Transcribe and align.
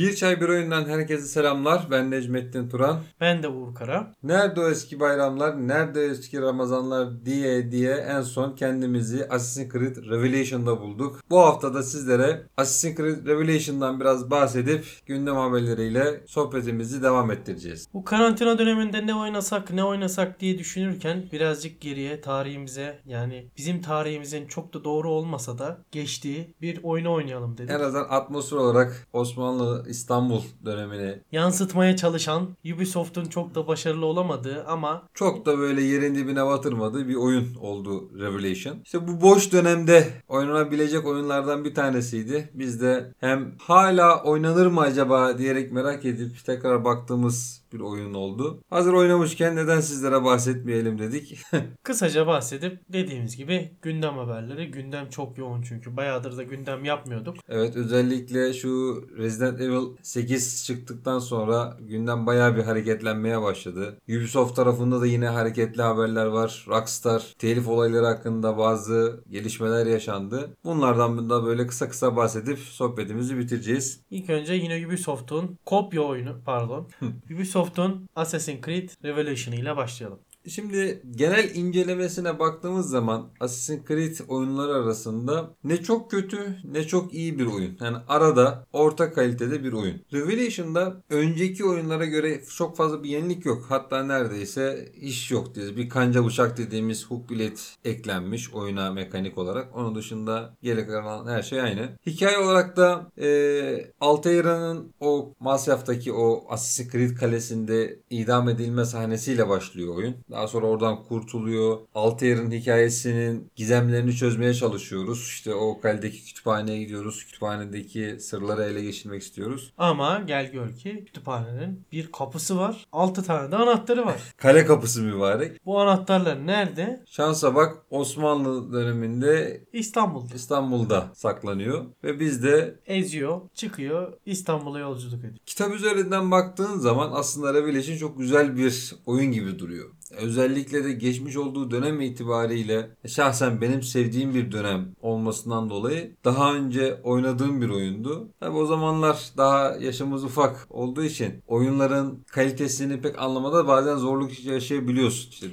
Bir 0.00 0.16
Çay 0.16 0.40
Bir 0.40 0.48
Oyundan 0.48 0.88
herkese 0.88 1.26
selamlar. 1.26 1.86
Ben 1.90 2.10
Necmettin 2.10 2.68
Turan. 2.68 3.00
Ben 3.20 3.42
de 3.42 3.48
Uğur 3.48 3.74
Kara. 3.74 4.14
Nerede 4.22 4.60
o 4.60 4.68
eski 4.68 5.00
bayramlar, 5.00 5.68
nerede 5.68 6.04
eski 6.04 6.40
Ramazanlar 6.40 7.24
diye 7.24 7.72
diye 7.72 7.94
en 7.94 8.22
son 8.22 8.54
kendimizi 8.54 9.28
Assassin's 9.28 9.72
Creed 9.72 9.96
Revelation'da 9.96 10.80
bulduk. 10.80 11.20
Bu 11.30 11.38
hafta 11.40 11.74
da 11.74 11.82
sizlere 11.82 12.42
Assassin's 12.56 12.96
Creed 12.96 13.26
Revelation'dan 13.26 14.00
biraz 14.00 14.30
bahsedip 14.30 14.84
gündem 15.06 15.36
haberleriyle 15.36 16.20
sohbetimizi 16.26 17.02
devam 17.02 17.30
ettireceğiz. 17.30 17.88
Bu 17.94 18.04
karantina 18.04 18.58
döneminde 18.58 19.06
ne 19.06 19.14
oynasak 19.14 19.70
ne 19.70 19.84
oynasak 19.84 20.40
diye 20.40 20.58
düşünürken 20.58 21.24
birazcık 21.32 21.80
geriye 21.80 22.20
tarihimize 22.20 23.00
yani 23.06 23.48
bizim 23.56 23.82
tarihimizin 23.82 24.46
çok 24.46 24.74
da 24.74 24.84
doğru 24.84 25.10
olmasa 25.10 25.58
da 25.58 25.78
geçtiği 25.92 26.54
bir 26.62 26.80
oyunu 26.82 27.12
oynayalım 27.12 27.58
dedik. 27.58 27.70
En 27.70 27.80
azından 27.80 28.06
atmosfer 28.10 28.56
olarak 28.56 29.06
Osmanlı 29.12 29.89
İstanbul 29.90 30.42
dönemini 30.64 31.18
Yansıtmaya 31.32 31.96
çalışan 31.96 32.48
Ubisoft'un 32.74 33.24
çok 33.24 33.54
da 33.54 33.66
başarılı 33.66 34.06
olamadığı 34.06 34.64
ama 34.64 35.02
çok 35.14 35.46
da 35.46 35.58
böyle 35.58 35.82
yerin 35.82 36.14
dibine 36.14 36.46
batırmadığı 36.46 37.08
bir 37.08 37.14
oyun 37.14 37.54
oldu 37.54 38.18
Revelation. 38.18 38.76
İşte 38.84 39.08
bu 39.08 39.20
boş 39.20 39.52
dönemde 39.52 40.08
oynanabilecek 40.28 41.06
oyunlardan 41.06 41.64
bir 41.64 41.74
tanesiydi. 41.74 42.50
Biz 42.54 42.80
de 42.80 43.12
hem 43.20 43.54
hala 43.58 44.22
oynanır 44.22 44.66
mı 44.66 44.80
acaba 44.80 45.38
diyerek 45.38 45.72
merak 45.72 46.04
edip 46.04 46.44
tekrar 46.46 46.84
baktığımız 46.84 47.59
bir 47.72 47.80
oyun 47.80 48.14
oldu. 48.14 48.60
Hazır 48.70 48.92
oynamışken 48.92 49.56
neden 49.56 49.80
sizlere 49.80 50.24
bahsetmeyelim 50.24 50.98
dedik. 50.98 51.38
kısaca 51.82 52.26
bahsedip 52.26 52.80
dediğimiz 52.88 53.36
gibi 53.36 53.72
gündem 53.82 54.14
haberleri. 54.18 54.70
Gündem 54.70 55.08
çok 55.08 55.38
yoğun 55.38 55.62
çünkü 55.62 55.96
bayağıdır 55.96 56.36
da 56.36 56.42
gündem 56.42 56.84
yapmıyorduk. 56.84 57.36
evet 57.48 57.76
özellikle 57.76 58.52
şu 58.52 59.02
Resident 59.16 59.60
Evil 59.60 59.96
8 60.02 60.64
çıktıktan 60.66 61.18
sonra 61.18 61.76
gündem 61.80 62.26
bayağı 62.26 62.56
bir 62.56 62.62
hareketlenmeye 62.62 63.42
başladı. 63.42 63.98
Ubisoft 64.08 64.56
tarafında 64.56 65.00
da 65.00 65.06
yine 65.06 65.28
hareketli 65.28 65.82
haberler 65.82 66.26
var. 66.26 66.64
Rockstar 66.68 67.34
telif 67.38 67.68
olayları 67.68 68.06
hakkında 68.06 68.58
bazı 68.58 69.20
gelişmeler 69.30 69.86
yaşandı. 69.86 70.50
Bunlardan 70.64 71.30
da 71.30 71.44
böyle 71.44 71.66
kısa 71.66 71.88
kısa 71.88 72.16
bahsedip 72.16 72.58
sohbetimizi 72.58 73.38
bitireceğiz. 73.38 74.00
İlk 74.10 74.30
önce 74.30 74.54
yine 74.54 74.86
Ubisoft'un 74.86 75.58
kopya 75.66 76.02
oyunu 76.02 76.36
pardon. 76.44 76.88
Ubisoft'un 77.60 78.08
Assassin's 78.16 78.60
Creed 78.60 78.90
Revelation 79.04 79.54
ile 79.54 79.76
başlayalım. 79.76 80.20
Şimdi 80.48 81.02
genel 81.10 81.54
incelemesine 81.54 82.38
baktığımız 82.38 82.90
zaman 82.90 83.30
Assassin's 83.40 83.88
Creed 83.88 84.16
oyunları 84.28 84.74
arasında 84.74 85.54
ne 85.64 85.76
çok 85.76 86.10
kötü 86.10 86.56
ne 86.64 86.86
çok 86.86 87.14
iyi 87.14 87.38
bir 87.38 87.46
oyun. 87.46 87.76
Yani 87.80 87.96
arada 88.08 88.66
orta 88.72 89.12
kalitede 89.12 89.64
bir 89.64 89.72
oyun. 89.72 90.02
Revelation'da 90.12 91.02
önceki 91.10 91.64
oyunlara 91.64 92.04
göre 92.04 92.42
çok 92.56 92.76
fazla 92.76 93.02
bir 93.02 93.08
yenilik 93.08 93.46
yok. 93.46 93.64
Hatta 93.68 94.02
neredeyse 94.02 94.92
iş 95.00 95.30
yok 95.30 95.54
diye. 95.54 95.76
Bir 95.76 95.88
kanca 95.88 96.26
bıçak 96.26 96.58
dediğimiz 96.58 97.06
hook 97.06 97.30
bilet 97.30 97.76
eklenmiş 97.84 98.54
oyuna 98.54 98.90
mekanik 98.92 99.38
olarak. 99.38 99.76
Onun 99.76 99.94
dışında 99.94 100.56
geri 100.62 100.86
kalan 100.86 101.26
her 101.26 101.42
şey 101.42 101.60
aynı. 101.60 101.98
Hikaye 102.06 102.38
olarak 102.38 102.76
da 102.76 103.10
e, 103.18 103.92
Altair'ın 104.00 104.94
o 105.00 105.34
Masyaf'taki 105.40 106.12
o 106.12 106.44
Assassin's 106.48 106.92
Creed 106.92 107.16
kalesinde 107.16 108.00
idam 108.10 108.48
edilme 108.48 108.84
sahnesiyle 108.84 109.48
başlıyor 109.48 109.96
oyun. 109.96 110.16
Daha 110.30 110.48
sonra 110.48 110.66
oradan 110.66 111.02
kurtuluyor. 111.02 111.78
Altair'in 111.94 112.50
hikayesinin 112.50 113.50
gizemlerini 113.56 114.14
çözmeye 114.16 114.54
çalışıyoruz. 114.54 115.18
İşte 115.28 115.54
o 115.54 115.80
kaledeki 115.80 116.24
kütüphaneye 116.24 116.78
gidiyoruz. 116.78 117.24
Kütüphanedeki 117.26 118.16
sırları 118.20 118.62
ele 118.62 118.82
geçirmek 118.82 119.22
istiyoruz. 119.22 119.72
Ama 119.78 120.22
gel 120.26 120.52
gör 120.52 120.72
ki 120.74 121.02
kütüphanenin 121.06 121.84
bir 121.92 122.12
kapısı 122.12 122.56
var. 122.58 122.86
6 122.92 123.22
tane 123.22 123.52
de 123.52 123.56
anahtarı 123.56 124.06
var. 124.06 124.20
Kale 124.36 124.66
kapısı 124.66 125.02
mübarek. 125.02 125.66
Bu 125.66 125.80
anahtarlar 125.80 126.46
nerede? 126.46 127.02
Şansa 127.06 127.54
bak 127.54 127.76
Osmanlı 127.90 128.72
döneminde 128.72 129.64
İstanbul'da. 129.72 130.34
İstanbul'da 130.34 131.10
saklanıyor. 131.14 131.84
Ve 132.04 132.20
biz 132.20 132.42
de 132.42 132.80
Eziyor, 132.86 133.40
çıkıyor, 133.54 134.12
İstanbul'a 134.26 134.78
yolculuk 134.78 135.18
ediyor. 135.18 135.34
kitap 135.46 135.74
üzerinden 135.74 136.30
baktığın 136.30 136.78
zaman 136.78 137.10
aslında 137.14 137.54
Revelation 137.54 137.96
çok 137.96 138.18
güzel 138.18 138.56
bir 138.56 138.94
oyun 139.06 139.32
gibi 139.32 139.58
duruyor. 139.58 139.90
Özellikle 140.16 140.84
de 140.84 140.92
geçmiş 140.92 141.36
olduğu 141.36 141.70
dönem 141.70 142.00
itibariyle 142.00 142.90
şahsen 143.06 143.60
benim 143.60 143.82
sevdiğim 143.82 144.34
bir 144.34 144.52
dönem 144.52 144.94
olmasından 145.02 145.70
dolayı 145.70 146.16
daha 146.24 146.54
önce 146.54 147.00
oynadığım 147.04 147.62
bir 147.62 147.68
oyundu. 147.68 148.28
Tabi 148.40 148.56
o 148.56 148.66
zamanlar 148.66 149.30
daha 149.36 149.76
yaşımız 149.76 150.24
ufak 150.24 150.66
olduğu 150.70 151.04
için 151.04 151.42
oyunların 151.46 152.24
kalitesini 152.32 153.00
pek 153.00 153.18
anlamada 153.18 153.68
bazen 153.68 153.96
zorluk 153.96 154.44
yaşayabiliyorsun. 154.44 155.30
İşte 155.30 155.46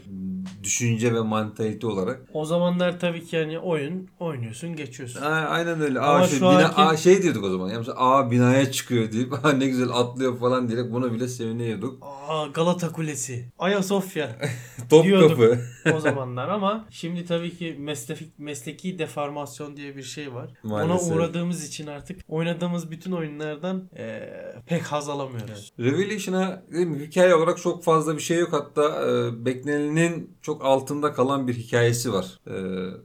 düşünce 0.63 1.13
ve 1.15 1.19
mantalite 1.21 1.87
olarak. 1.87 2.21
O 2.33 2.45
zamanlar 2.45 2.99
tabii 2.99 3.25
ki 3.25 3.35
yani 3.35 3.59
oyun 3.59 4.07
oynuyorsun, 4.19 4.75
geçiyorsun. 4.75 5.21
A- 5.21 5.25
Aynen 5.47 5.81
öyle. 5.81 5.99
Ama 5.99 6.19
Aa, 6.19 6.27
şey, 6.27 6.39
şu 6.39 6.45
bina, 6.45 6.65
anki- 6.65 6.81
aa, 6.81 6.97
şey 6.97 7.21
diyorduk 7.23 7.43
o 7.43 7.49
zaman. 7.49 7.67
Yani 7.67 7.77
mesela 7.77 7.97
aa 7.99 8.31
binaya 8.31 8.71
çıkıyor 8.71 9.11
deyip 9.11 9.33
ne 9.57 9.67
güzel 9.67 9.89
atlıyor 9.89 10.39
falan 10.39 10.69
diyerek 10.69 10.91
buna 10.93 11.13
bile 11.13 11.27
seviniyorduk. 11.27 12.03
Aa 12.27 12.47
Galata 12.47 12.91
Kulesi, 12.91 13.51
Ayasofya 13.59 14.35
Top 14.89 15.03
Diyorduk. 15.05 15.29
kapı. 15.29 15.59
o 15.95 15.99
zamanlar 15.99 16.49
ama 16.49 16.85
şimdi 16.89 17.25
tabii 17.25 17.57
ki 17.57 17.75
mesleki, 17.79 18.25
mesleki 18.37 18.99
deformasyon 18.99 19.77
diye 19.77 19.95
bir 19.95 20.03
şey 20.03 20.33
var. 20.33 20.49
Maalesef. 20.63 21.11
Ona 21.11 21.15
uğradığımız 21.15 21.67
için 21.67 21.87
artık 21.87 22.19
oynadığımız 22.27 22.91
bütün 22.91 23.11
oyunlardan 23.11 23.89
eee, 23.97 24.55
pek 24.65 24.83
haz 24.83 25.09
alamıyoruz. 25.09 25.73
Revelation'a 25.79 26.63
değil 26.73 26.87
mi, 26.87 26.99
hikaye 27.07 27.35
olarak 27.35 27.57
çok 27.57 27.83
fazla 27.83 28.15
bir 28.15 28.21
şey 28.21 28.39
yok. 28.39 28.53
Hatta 28.53 29.05
e, 29.09 29.45
beklenenin 29.45 30.36
çok 30.47 30.65
altında 30.65 31.13
kalan 31.13 31.47
bir 31.47 31.53
hikayesi 31.53 32.13
var. 32.13 32.39
E, 32.47 32.53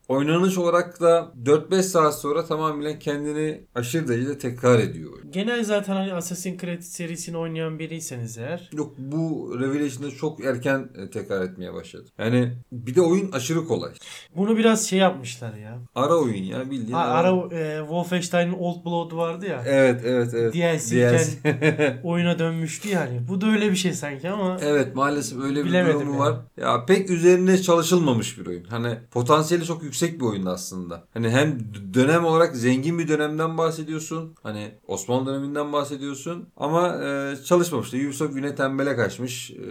oynanış 0.09 0.59
olarak 0.59 1.01
da 1.01 1.33
4-5 1.45 1.83
saat 1.83 2.21
sonra 2.21 2.45
tamamen 2.45 2.99
kendini 2.99 3.67
aşırı 3.75 4.09
derecede 4.09 4.39
tekrar 4.39 4.79
ediyor. 4.79 5.13
Genel 5.31 5.65
zaten 5.65 5.95
hani 5.97 6.13
Assassin's 6.13 6.61
Creed 6.61 6.81
serisini 6.83 7.37
oynayan 7.37 7.79
biriyseniz 7.79 8.39
eğer 8.39 8.71
Yok 8.73 8.95
bu 8.99 9.55
Revelation'da 9.61 10.11
çok 10.11 10.45
erken 10.45 10.89
e, 10.99 11.11
tekrar 11.11 11.43
etmeye 11.45 11.75
başladı. 11.75 12.05
Yani 12.19 12.53
bir 12.73 12.95
de 12.95 13.01
oyun 13.01 13.33
aşırı 13.33 13.65
kolay. 13.67 13.93
bunu 14.37 14.57
biraz 14.57 14.87
şey 14.89 14.99
yapmışlar 14.99 15.55
ya. 15.55 15.79
Ara 15.95 16.15
oyun 16.15 16.43
ya 16.45 16.71
bildiğin. 16.71 16.93
Ha, 16.93 17.01
ara 17.05 17.31
eee, 17.53 17.79
Wolfenstein'in 17.81 18.53
Old 18.53 18.85
Blood 18.85 19.13
vardı 19.17 19.47
ya. 19.47 19.63
Evet 19.67 20.01
evet 20.05 20.35
evet. 20.35 20.55
DLC 20.55 20.97
iken 20.97 22.01
oyuna 22.05 22.39
dönmüştü 22.39 22.89
yani. 22.89 23.21
Bu 23.29 23.41
da 23.41 23.47
öyle 23.47 23.71
bir 23.71 23.77
şey 23.77 23.93
sanki 23.93 24.31
ama 24.31 24.59
Evet 24.63 24.95
maalesef 24.97 25.39
öyle 25.43 25.61
bir 25.61 25.65
Bilemedim 25.65 26.01
durumu 26.01 26.11
yani. 26.13 26.21
var. 26.21 26.37
Ya 26.57 26.85
pek 26.87 27.11
üzerine 27.33 27.63
çalışılmamış 27.63 28.39
bir 28.39 28.47
oyun. 28.47 28.65
Hani 28.65 28.99
potansiyeli 29.11 29.65
çok 29.65 29.83
yüksek 29.83 30.21
bir 30.21 30.25
oyun 30.25 30.47
aslında. 30.47 31.05
Hani 31.15 31.31
hem 31.31 31.59
dönem 31.95 32.25
olarak 32.25 32.57
zengin 32.57 32.99
bir 32.99 33.09
dönemden 33.09 33.59
bahsediyorsun. 33.59 34.35
Hani 34.43 34.73
Osmanlı 34.87 35.27
döneminden 35.27 35.73
bahsediyorsun. 35.73 36.49
Ama 36.57 37.05
e, 37.05 37.37
çalışmamış 37.45 37.93
da 37.93 37.97
Ubisoft 37.97 38.37
yine 38.37 38.55
tembele 38.55 38.97
kaçmış. 38.97 39.51
E, 39.51 39.65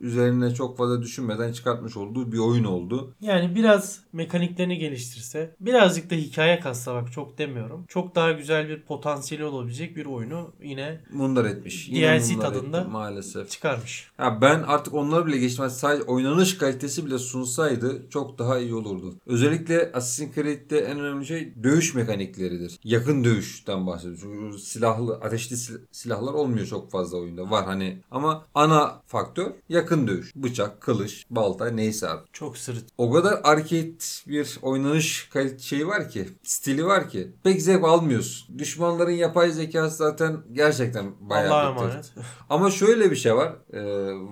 üzerine 0.00 0.54
çok 0.54 0.78
fazla 0.78 1.02
düşünmeden 1.02 1.52
çıkartmış 1.52 1.96
olduğu 1.96 2.32
bir 2.32 2.38
oyun 2.38 2.64
oldu. 2.64 3.14
Yani 3.20 3.54
biraz 3.54 4.00
mekaniklerini 4.12 4.78
geliştirse, 4.78 5.54
birazcık 5.60 6.10
da 6.10 6.14
hikaye 6.14 6.60
kassa 6.60 6.94
bak 6.94 7.12
çok 7.12 7.38
demiyorum. 7.38 7.84
Çok 7.88 8.14
daha 8.14 8.32
güzel 8.32 8.68
bir 8.68 8.82
potansiyeli 8.82 9.44
olabilecek 9.44 9.96
bir 9.96 10.06
oyunu 10.06 10.52
yine 10.62 11.00
Mundar 11.12 11.44
etmiş. 11.44 11.88
Yine 11.88 12.20
DLC 12.20 12.32
mundar 12.34 12.48
tadında. 12.48 12.80
etti 12.80 12.90
maalesef. 12.90 13.50
çıkarmış. 13.50 14.10
Ya 14.18 14.40
ben 14.40 14.62
artık 14.62 14.94
onları 14.94 15.26
bile 15.26 15.38
geçmez. 15.38 15.78
Sadece 15.78 16.02
oynanış 16.02 16.58
kalitesi 16.58 16.85
bile 16.88 17.18
sunsaydı 17.18 18.06
çok 18.10 18.38
daha 18.38 18.58
iyi 18.58 18.74
olurdu. 18.74 19.14
Özellikle 19.26 19.92
Assassin's 19.94 20.34
Creed'de 20.34 20.78
en 20.80 21.00
önemli 21.00 21.26
şey 21.26 21.54
dövüş 21.62 21.94
mekanikleridir. 21.94 22.78
Yakın 22.84 23.24
dövüşten 23.24 23.86
bahsediyoruz. 23.86 24.20
Çünkü 24.22 24.58
silahlı, 24.58 25.14
ateşli 25.14 25.56
sil- 25.64 25.80
silahlar 25.92 26.32
olmuyor 26.32 26.66
çok 26.66 26.90
fazla 26.90 27.18
oyunda. 27.18 27.50
Var 27.50 27.64
hani 27.64 28.02
ama 28.10 28.44
ana 28.54 29.02
faktör 29.06 29.52
yakın 29.68 30.06
dövüş. 30.08 30.32
Bıçak, 30.36 30.80
kılıç, 30.80 31.24
balta 31.30 31.66
neyse 31.70 32.08
artık. 32.08 32.34
Çok 32.34 32.58
sırıt. 32.58 32.84
O 32.98 33.12
kadar 33.12 33.40
arcade 33.44 33.86
bir 34.28 34.58
oynanış 34.62 35.28
kalite 35.32 35.58
şeyi 35.58 35.86
var 35.86 36.10
ki, 36.10 36.28
stili 36.42 36.86
var 36.86 37.08
ki 37.08 37.32
pek 37.44 37.62
zevk 37.62 37.84
almıyorsun. 37.84 38.58
Düşmanların 38.58 39.10
yapay 39.10 39.50
zekası 39.50 39.96
zaten 39.96 40.36
gerçekten 40.52 41.06
bayağı 41.20 41.54
Allah'a 41.54 41.70
emanet. 41.70 42.12
Ama 42.50 42.70
şöyle 42.70 43.10
bir 43.10 43.16
şey 43.16 43.34
var. 43.36 43.52
Ee, 43.72 43.80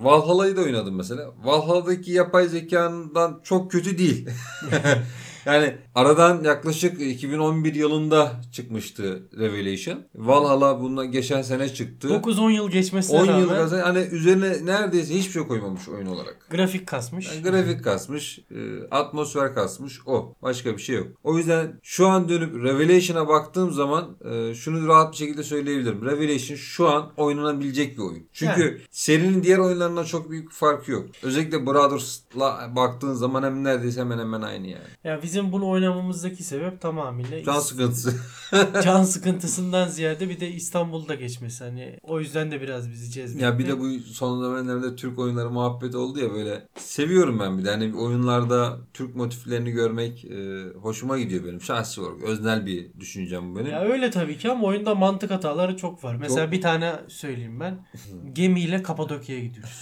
Valhalla'yı 0.02 0.56
da 0.56 0.60
oynadım 0.60 0.96
mesela. 0.96 1.30
Valhalla'daki 1.44 2.12
yapay 2.12 2.43
zekandan 2.48 3.40
çok 3.44 3.70
kötü 3.70 3.98
değil. 3.98 4.28
Yani 5.46 5.76
aradan 5.94 6.44
yaklaşık 6.44 7.00
2011 7.00 7.74
yılında 7.74 8.32
çıkmıştı 8.52 9.28
Revelation. 9.38 10.04
Valhalla 10.14 10.80
bundan 10.80 11.10
geçen 11.12 11.42
sene 11.42 11.68
çıktı. 11.68 12.08
9-10 12.08 12.52
yıl 12.52 12.70
geçmesine 12.70 13.16
10 13.16 13.26
rağmen 13.26 13.40
yıl 13.40 13.48
kazan 13.48 13.80
hani 13.80 13.98
üzerine 13.98 14.66
neredeyse 14.66 15.14
hiçbir 15.14 15.32
şey 15.32 15.42
koymamış 15.42 15.88
oyun 15.88 16.06
olarak. 16.06 16.46
grafik 16.50 16.86
kasmış. 16.86 17.28
Yani 17.28 17.42
grafik 17.42 17.84
kasmış, 17.84 18.38
e, 18.38 18.88
atmosfer 18.90 19.54
kasmış 19.54 20.00
o. 20.06 20.34
Başka 20.42 20.76
bir 20.76 20.82
şey 20.82 20.96
yok. 20.96 21.06
O 21.24 21.38
yüzden 21.38 21.80
şu 21.82 22.06
an 22.08 22.28
dönüp 22.28 22.54
Revelation'a 22.64 23.28
baktığım 23.28 23.72
zaman 23.72 24.16
e, 24.30 24.54
şunu 24.54 24.88
rahat 24.88 25.12
bir 25.12 25.16
şekilde 25.16 25.42
söyleyebilirim. 25.42 26.04
Revelation 26.04 26.56
şu 26.56 26.88
an 26.88 27.12
oynanabilecek 27.16 27.98
bir 27.98 28.02
oyun. 28.02 28.26
Çünkü 28.32 28.80
serinin 28.90 29.42
diğer 29.42 29.58
oyunlarından 29.58 30.04
çok 30.04 30.30
büyük 30.30 30.50
bir 30.50 30.54
farkı 30.54 30.90
yok. 30.90 31.06
Özellikle 31.22 31.66
Brothers'la 31.66 32.70
baktığın 32.76 33.14
zaman 33.14 33.42
hem 33.42 33.64
neredeyse 33.64 34.00
hemen 34.00 34.18
hemen 34.18 34.42
aynı 34.42 34.66
yani. 34.66 34.84
Ya 35.04 35.22
bizim 35.34 35.52
bunu 35.52 35.68
oynamamızdaki 35.68 36.44
sebep 36.44 36.80
tamamıyla 36.80 37.42
Can 37.42 37.60
sıkıntısı. 37.60 38.14
can 38.84 39.02
sıkıntısından 39.14 39.88
ziyade 39.88 40.28
bir 40.28 40.40
de 40.40 40.48
İstanbul'da 40.50 41.14
geçmesi. 41.14 41.64
Hani 41.64 41.98
o 42.02 42.20
yüzden 42.20 42.50
de 42.50 42.60
biraz 42.60 42.90
bizi 42.90 43.10
cezbetti. 43.10 43.44
Ya 43.44 43.58
bir 43.58 43.66
de 43.68 43.80
bu 43.80 43.98
son 43.98 44.42
zamanlarda 44.42 44.96
Türk 44.96 45.18
oyunları 45.18 45.50
muhabbeti 45.50 45.96
oldu 45.96 46.18
ya 46.18 46.32
böyle. 46.32 46.68
Seviyorum 46.76 47.40
ben 47.40 47.58
bir 47.58 47.64
de. 47.64 47.70
Hani 47.70 47.96
oyunlarda 47.96 48.78
Türk 48.92 49.16
motiflerini 49.16 49.70
görmek 49.70 50.24
e, 50.24 50.64
hoşuma 50.82 51.18
gidiyor 51.18 51.44
benim. 51.44 51.60
Şahsi 51.60 52.00
olarak. 52.00 52.22
Öznel 52.22 52.66
bir 52.66 53.00
düşüncem 53.00 53.54
bu 53.54 53.58
benim. 53.58 53.70
Ya 53.70 53.80
öyle 53.80 54.10
tabii 54.10 54.38
ki 54.38 54.50
ama 54.50 54.66
oyunda 54.66 54.94
mantık 54.94 55.30
hataları 55.30 55.76
çok 55.76 56.04
var. 56.04 56.16
Mesela 56.20 56.44
Çok. 56.44 56.52
bir 56.52 56.60
tane 56.60 56.92
söyleyeyim 57.08 57.60
ben. 57.60 57.78
Gemiyle 58.32 58.82
Kapadokya'ya 58.82 59.42
gidiyoruz. 59.42 59.80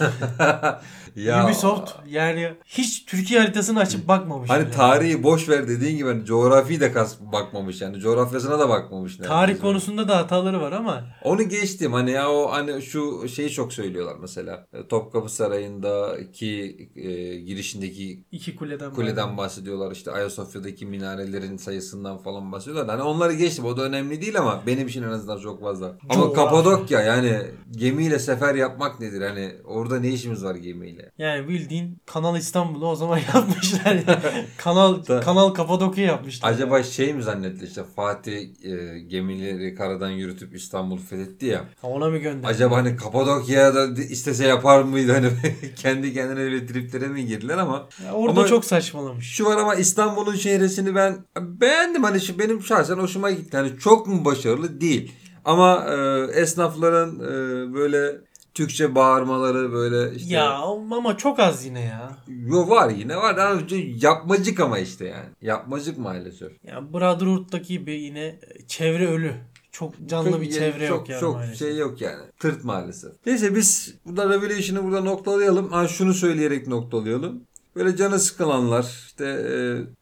ya, 1.15 1.45
Ubisoft 1.45 1.91
yani 2.07 2.53
hiç 2.65 3.05
Türkiye 3.05 3.39
haritasını 3.39 3.79
açıp 3.79 4.07
bakmamış. 4.07 4.49
Hani 4.49 4.65
bile. 4.65 4.71
tarihi 4.71 5.23
boş 5.23 5.42
ver 5.49 5.67
dediğin 5.67 5.97
gibi 5.97 6.07
hani 6.09 6.25
coğrafi 6.25 6.79
de 6.79 6.91
kas 6.91 7.19
bakmamış 7.21 7.81
yani. 7.81 7.99
Coğrafyasına 7.99 8.59
da 8.59 8.69
bakmamış. 8.69 9.17
Tarih 9.17 9.61
konusunda 9.61 10.07
da 10.07 10.17
hataları 10.17 10.61
var 10.61 10.71
ama 10.71 11.03
Onu 11.23 11.49
geçtim 11.49 11.93
hani 11.93 12.11
ya 12.11 12.31
o 12.31 12.51
hani 12.51 12.81
şu 12.81 13.27
şeyi 13.29 13.49
çok 13.49 13.73
söylüyorlar 13.73 14.15
mesela. 14.21 14.67
E, 14.73 14.87
Topkapı 14.87 15.29
Sarayı'ndaki 15.87 16.89
e, 16.95 17.35
girişindeki 17.39 18.23
iki 18.31 18.55
kuleden 18.55 18.93
kuleden 18.93 19.37
bahsediyorlar. 19.37 19.91
İşte 19.91 20.11
Ayasofya'daki 20.11 20.85
minarelerin 20.85 21.57
sayısından 21.57 22.17
falan 22.17 22.51
bahsediyorlar. 22.51 22.89
Hani 22.89 23.01
onları 23.09 23.33
geçtim. 23.33 23.65
O 23.65 23.77
da 23.77 23.81
önemli 23.83 24.21
değil 24.21 24.39
ama 24.39 24.63
benim 24.67 24.87
için 24.87 25.03
en 25.03 25.09
azından 25.09 25.39
çok 25.39 25.61
fazla. 25.61 25.85
Ama 26.09 26.21
Coğrafya. 26.23 26.43
Kapadokya 26.45 27.01
yani 27.01 27.37
gemiyle 27.71 28.19
sefer 28.19 28.55
yapmak 28.55 28.99
nedir? 28.99 29.21
Hani 29.21 29.51
orada 29.65 29.99
ne 29.99 30.09
işimiz 30.09 30.43
var 30.43 30.55
gemiyle? 30.55 31.11
Yani 31.17 31.47
bildiğin 31.47 31.97
Kanal 32.05 32.37
İstanbul'u 32.37 32.87
o 32.87 32.95
zaman 32.95 33.17
yapmışlar. 33.35 33.95
ya. 34.07 34.21
kanal 34.57 35.05
Da- 35.07 35.19
Kanal 35.33 35.49
Kapadokya 35.49 36.05
yapmışlar. 36.05 36.49
Acaba 36.49 36.83
şey 36.83 37.13
mi 37.13 37.23
zannetti 37.23 37.65
işte 37.65 37.83
Fatih 37.95 38.49
e, 38.63 38.99
gemileri 38.99 39.75
karadan 39.75 40.09
yürütüp 40.09 40.55
İstanbul'u 40.55 40.99
fethetti 41.01 41.45
ya. 41.45 41.65
Ha, 41.81 41.87
Ona 41.87 42.09
mı 42.09 42.17
gönder? 42.17 42.49
Acaba 42.49 42.75
hani 42.77 42.95
Kapadokya'ya 42.95 43.75
da 43.75 43.85
istese 44.01 44.47
yapar 44.47 44.81
mıydı 44.81 45.11
hani 45.11 45.27
kendi 45.75 46.13
kendine 46.13 46.39
öyle 46.39 46.65
triplere 46.65 47.07
mi 47.07 47.25
girdiler 47.25 47.57
ama 47.57 47.89
Ya 48.05 48.13
orada 48.13 48.39
Ama- 48.39 48.47
çok 48.47 48.65
saçmalamış. 48.65 49.25
Şu 49.25 49.45
var 49.45 49.57
ama 49.57 49.75
İstanbul'un 49.75 50.35
şehresini 50.35 50.95
ben 50.95 51.17
beğendim. 51.39 52.03
Hani 52.03 52.21
şu 52.21 52.39
benim 52.39 52.63
şahsen 52.63 52.95
hoşuma 52.97 53.31
gitti. 53.31 53.57
Hani 53.57 53.79
çok 53.79 54.07
mu 54.07 54.25
başarılı? 54.25 54.81
Değil. 54.81 55.11
Ama 55.45 55.85
e, 55.89 56.21
esnafların 56.41 57.19
e, 57.19 57.73
böyle 57.73 58.11
Türkçe 58.53 58.95
bağırmaları 58.95 59.71
böyle 59.73 60.15
işte. 60.15 60.33
Ya 60.33 60.51
ama 60.91 61.17
çok 61.17 61.39
az 61.39 61.65
yine 61.65 61.81
ya. 61.81 62.17
Yo 62.27 62.69
var 62.69 62.89
yine 62.89 63.17
var. 63.17 63.37
Daha 63.37 63.53
önce 63.53 63.75
yapmacık 63.95 64.59
ama 64.59 64.79
işte 64.79 65.05
yani. 65.05 65.29
Yapmacık 65.41 65.97
maalesef. 65.97 66.51
Ya 66.63 66.93
Brotherhood'daki 66.93 67.67
gibi 67.67 67.91
yine 67.91 68.39
çevre 68.67 69.07
ölü. 69.07 69.33
Çok 69.71 69.93
canlı 70.05 70.31
Çok- 70.31 70.41
bir 70.41 70.51
çevre 70.51 70.87
çok, 70.87 70.99
yok 70.99 71.09
yani 71.09 71.19
Çok 71.19 71.35
maalesef. 71.35 71.59
şey 71.59 71.77
yok 71.77 72.01
yani. 72.01 72.23
Tırt 72.39 72.63
maalesef. 72.63 73.11
Neyse 73.25 73.55
biz 73.55 73.95
burada 74.05 74.29
Revelation'ı 74.29 74.83
burada 74.83 75.01
noktalayalım. 75.01 75.71
Ha 75.71 75.87
şunu 75.87 76.13
söyleyerek 76.13 76.67
noktalayalım. 76.67 77.43
Böyle 77.75 77.95
canı 77.95 78.19
sıkılanlar, 78.19 79.03
işte 79.05 79.25
e, 79.25 79.53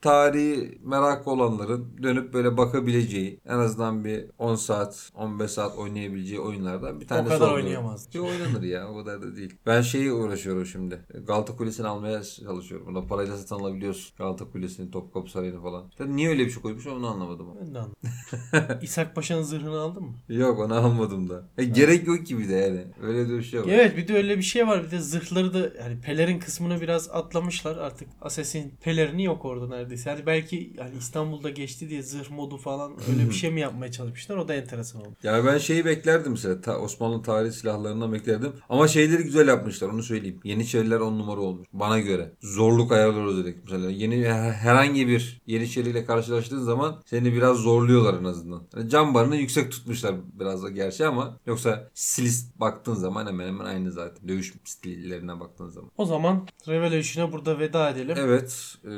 tarihi 0.01 0.79
merak 0.83 1.27
olanların 1.27 1.97
dönüp 2.03 2.33
böyle 2.33 2.57
bakabileceği 2.57 3.39
en 3.45 3.57
azından 3.57 4.05
bir 4.05 4.25
10 4.37 4.55
saat, 4.55 5.11
15 5.15 5.51
saat 5.51 5.77
oynayabileceği 5.77 6.39
oyunlardan 6.39 6.99
bir 6.99 7.07
tanesi 7.07 7.29
kadar 7.29 7.47
oldu. 7.47 7.55
oynayamaz. 7.55 8.07
Yok 8.13 8.27
oynanır 8.27 8.63
ya 8.63 8.89
o 8.89 8.97
kadar 8.97 9.21
da 9.21 9.35
değil. 9.35 9.55
Ben 9.65 9.81
şeyi 9.81 10.11
uğraşıyorum 10.11 10.65
şimdi. 10.65 11.05
Galata 11.27 11.55
Kulesi'ni 11.55 11.87
almaya 11.87 12.23
çalışıyorum. 12.23 12.87
Bunda 12.87 13.07
parayla 13.07 13.37
satın 13.37 13.55
alabiliyorsun. 13.55 14.15
Galata 14.17 14.45
Kulesi'ni, 14.51 14.91
Topkapı 14.91 15.31
Sarayı'nı 15.31 15.61
falan. 15.61 15.87
İşte 15.89 16.15
niye 16.15 16.29
öyle 16.29 16.45
bir 16.45 16.51
şey 16.51 16.61
koymuş 16.61 16.87
onu 16.87 17.07
anlamadım. 17.07 17.47
Ben 17.61 17.75
de 17.75 17.79
anladım. 17.79 18.79
İshak 18.81 19.15
Paşa'nın 19.15 19.43
zırhını 19.43 19.79
aldın 19.79 20.03
mı? 20.03 20.13
Yok 20.29 20.59
onu 20.59 20.75
almadım 20.75 21.29
da. 21.29 21.43
E, 21.57 21.63
gerek 21.63 22.07
yok 22.07 22.25
ki 22.25 22.39
bir 22.39 22.49
de 22.49 22.53
yani. 22.53 22.85
Öyle 23.01 23.29
de 23.29 23.37
bir 23.37 23.43
şey 23.43 23.59
yok. 23.59 23.67
Evet 23.69 23.97
bir 23.97 24.07
de 24.07 24.13
öyle 24.13 24.37
bir 24.37 24.43
şey 24.43 24.67
var. 24.67 24.83
Bir 24.83 24.91
de 24.91 24.99
zırhları 24.99 25.53
da 25.53 25.59
yani 25.59 26.01
pelerin 26.01 26.39
kısmını 26.39 26.81
biraz 26.81 27.09
atlamışlar. 27.65 27.85
Artık 27.85 28.07
Assassin 28.21 28.73
pelerini 28.83 29.23
yok 29.23 29.45
orada 29.45 29.67
neredeyse. 29.67 30.09
Yani 30.09 30.25
belki 30.25 30.73
yani 30.77 30.91
İstanbul'da 30.99 31.49
geçti 31.49 31.89
diye 31.89 32.01
zırh 32.03 32.29
modu 32.31 32.57
falan 32.57 32.91
öyle 33.09 33.29
bir 33.29 33.33
şey 33.33 33.51
mi 33.51 33.59
yapmaya 33.61 33.91
çalışmışlar? 33.91 34.37
O 34.37 34.47
da 34.47 34.53
enteresan 34.53 35.01
oldu. 35.01 35.15
Yani 35.23 35.45
ben 35.45 35.57
şeyi 35.57 35.85
beklerdim 35.85 36.31
mesela. 36.31 36.61
Ta- 36.61 36.79
Osmanlı 36.79 37.21
tarihi 37.23 37.51
silahlarından 37.53 38.13
beklerdim. 38.13 38.53
Ama 38.69 38.87
şeyleri 38.87 39.23
güzel 39.23 39.47
yapmışlar 39.47 39.89
onu 39.89 40.03
söyleyeyim. 40.03 40.39
Yeniçeriler 40.43 40.99
on 40.99 41.19
numara 41.19 41.41
olmuş. 41.41 41.67
Bana 41.73 41.99
göre. 41.99 42.31
Zorluk 42.41 42.91
ayarları 42.91 43.27
özellikle. 43.27 43.61
Mesela 43.71 43.89
yeni 43.91 44.25
her- 44.29 44.51
herhangi 44.51 45.07
bir 45.07 45.41
Yeniçeriyle 45.47 46.05
karşılaştığın 46.05 46.63
zaman 46.63 47.01
seni 47.05 47.33
biraz 47.33 47.57
zorluyorlar 47.57 48.19
en 48.19 48.23
azından. 48.23 48.63
Yani 48.75 48.89
can 48.89 49.13
barını 49.13 49.35
yüksek 49.35 49.71
tutmuşlar 49.71 50.15
biraz 50.39 50.63
da 50.63 50.69
gerçi 50.69 51.05
ama 51.05 51.39
yoksa 51.45 51.89
stilist 51.93 52.59
baktığın 52.59 52.93
zaman 52.93 53.27
hemen 53.27 53.47
hemen 53.47 53.65
aynı 53.65 53.91
zaten. 53.91 54.27
Dövüş 54.27 54.53
stillerine 54.65 55.39
baktığın 55.39 55.67
zaman. 55.69 55.91
O 55.97 56.05
zaman 56.05 56.47
Revelation'a 56.67 57.31
burada 57.31 57.50
veda 57.59 57.89
edelim. 57.89 58.15
Evet. 58.19 58.75
E, 58.83 58.89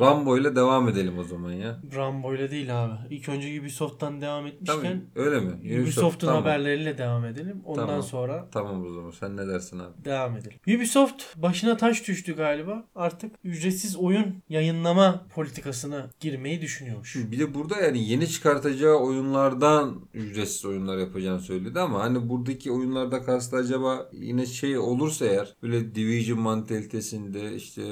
Rambo 0.00 0.38
ile 0.38 0.56
devam 0.56 0.88
edelim 0.88 1.18
o 1.18 1.24
zaman 1.24 1.52
ya. 1.52 1.80
Rambo 1.96 2.34
ile 2.34 2.50
değil 2.50 2.84
abi. 2.84 2.92
İlk 3.10 3.28
önce 3.28 3.60
Ubisoft'tan 3.60 4.20
devam 4.20 4.46
etmişken 4.46 4.80
Tamam. 4.82 4.98
Öyle 5.14 5.40
mi? 5.40 5.82
Ubisoft'un 5.82 6.26
tamam. 6.26 6.42
haberleriyle 6.42 6.98
devam 6.98 7.24
edelim. 7.24 7.62
Ondan 7.64 7.86
Tamam. 7.86 8.02
sonra 8.02 8.48
Tamam 8.52 8.86
o 8.86 8.90
zaman. 8.94 9.10
Sen 9.10 9.36
ne 9.36 9.46
dersin 9.48 9.78
abi? 9.78 10.04
devam 10.04 10.36
edelim. 10.36 10.58
Ubisoft 10.76 11.22
başına 11.36 11.76
taş 11.76 12.08
düştü 12.08 12.36
galiba. 12.36 12.84
Artık 12.94 13.32
ücretsiz 13.44 13.96
oyun 13.96 14.26
yayınlama 14.48 15.26
politikasına 15.34 16.10
girmeyi 16.20 16.60
düşünüyormuş. 16.62 17.16
Bir 17.16 17.38
de 17.38 17.54
burada 17.54 17.76
yani 17.76 18.08
yeni 18.08 18.28
çıkartacağı 18.28 18.96
oyunlardan 18.96 20.00
ücretsiz 20.14 20.64
oyunlar 20.64 20.98
yapacağını 20.98 21.40
söyledi 21.40 21.80
ama 21.80 22.00
hani 22.00 22.28
buradaki 22.28 22.72
oyunlarda 22.72 23.22
kastı 23.22 23.56
acaba 23.56 24.08
yine 24.12 24.46
şey 24.46 24.78
olursa 24.78 25.26
eğer 25.26 25.54
böyle 25.62 25.94
Division 25.94 26.40
mantalitesinde 26.40 27.54
işte 27.54 27.82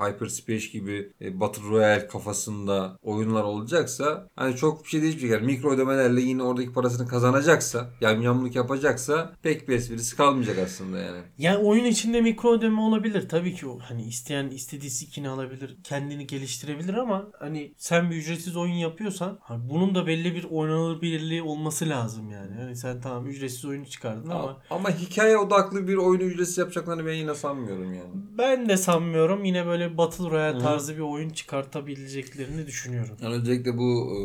Hyperspace 0.00 0.66
gibi 0.72 1.12
e, 1.20 1.40
Battle 1.40 1.62
Royale 1.70 2.06
kafasında 2.06 2.98
oyunlar 3.02 3.42
olacaksa 3.44 4.28
hani 4.36 4.56
çok 4.56 4.84
bir 4.84 4.88
şey 4.88 5.02
değişmeyecek. 5.02 5.30
Yani 5.30 5.46
mikro 5.46 5.70
ödemelerle 5.70 6.20
yine 6.20 6.42
oradaki 6.42 6.72
parasını 6.72 7.08
kazanacaksa 7.08 7.90
yamyamlık 8.00 8.56
yapacaksa 8.56 9.32
pek 9.42 9.68
bir 9.68 9.74
esprisi 9.76 10.16
kalmayacak 10.16 10.58
aslında 10.64 10.98
yani. 10.98 11.18
Yani 11.38 11.56
oyun 11.58 11.84
içinde 11.84 12.20
mikro 12.20 12.52
ödeme 12.52 12.80
olabilir. 12.80 13.28
Tabii 13.28 13.54
ki 13.54 13.66
o 13.66 13.78
hani 13.78 14.02
isteyen 14.02 14.48
istediği 14.48 14.90
skin'i 14.90 15.28
alabilir. 15.28 15.76
Kendini 15.84 16.26
geliştirebilir 16.26 16.94
ama 16.94 17.24
hani 17.38 17.74
sen 17.76 18.10
bir 18.10 18.16
ücretsiz 18.16 18.56
oyun 18.56 18.72
yapıyorsan 18.74 19.38
bunun 19.58 19.94
da 19.94 20.06
belli 20.06 20.34
bir 20.34 20.44
oynanabilirliği 20.44 21.42
olması 21.42 21.88
lazım 21.88 22.30
yani. 22.30 22.54
Hani 22.60 22.76
sen 22.76 23.00
tamam 23.00 23.26
ücretsiz 23.26 23.64
oyunu 23.64 23.86
çıkardın 23.86 24.30
ama 24.30 24.62
Ama 24.70 24.90
hikaye 24.90 25.36
odaklı 25.38 25.88
bir 25.88 25.96
oyunu 25.96 26.22
ücretsiz 26.22 26.58
yapacaklarını 26.58 27.06
ben 27.06 27.12
yine 27.14 27.34
sanmıyorum 27.34 27.94
yani. 27.94 28.10
ben 28.38 28.68
de 28.68 28.76
sanmıyorum 28.76 29.44
yine 29.44 29.55
böyle 29.66 29.98
Battle 29.98 30.30
Royale 30.30 30.58
Hı. 30.58 30.62
tarzı 30.62 30.96
bir 30.96 31.00
oyun 31.00 31.30
çıkartabileceklerini 31.30 32.66
düşünüyorum. 32.66 33.16
Yani 33.22 33.34
özellikle 33.34 33.78
bu 33.78 34.12
e, 34.12 34.18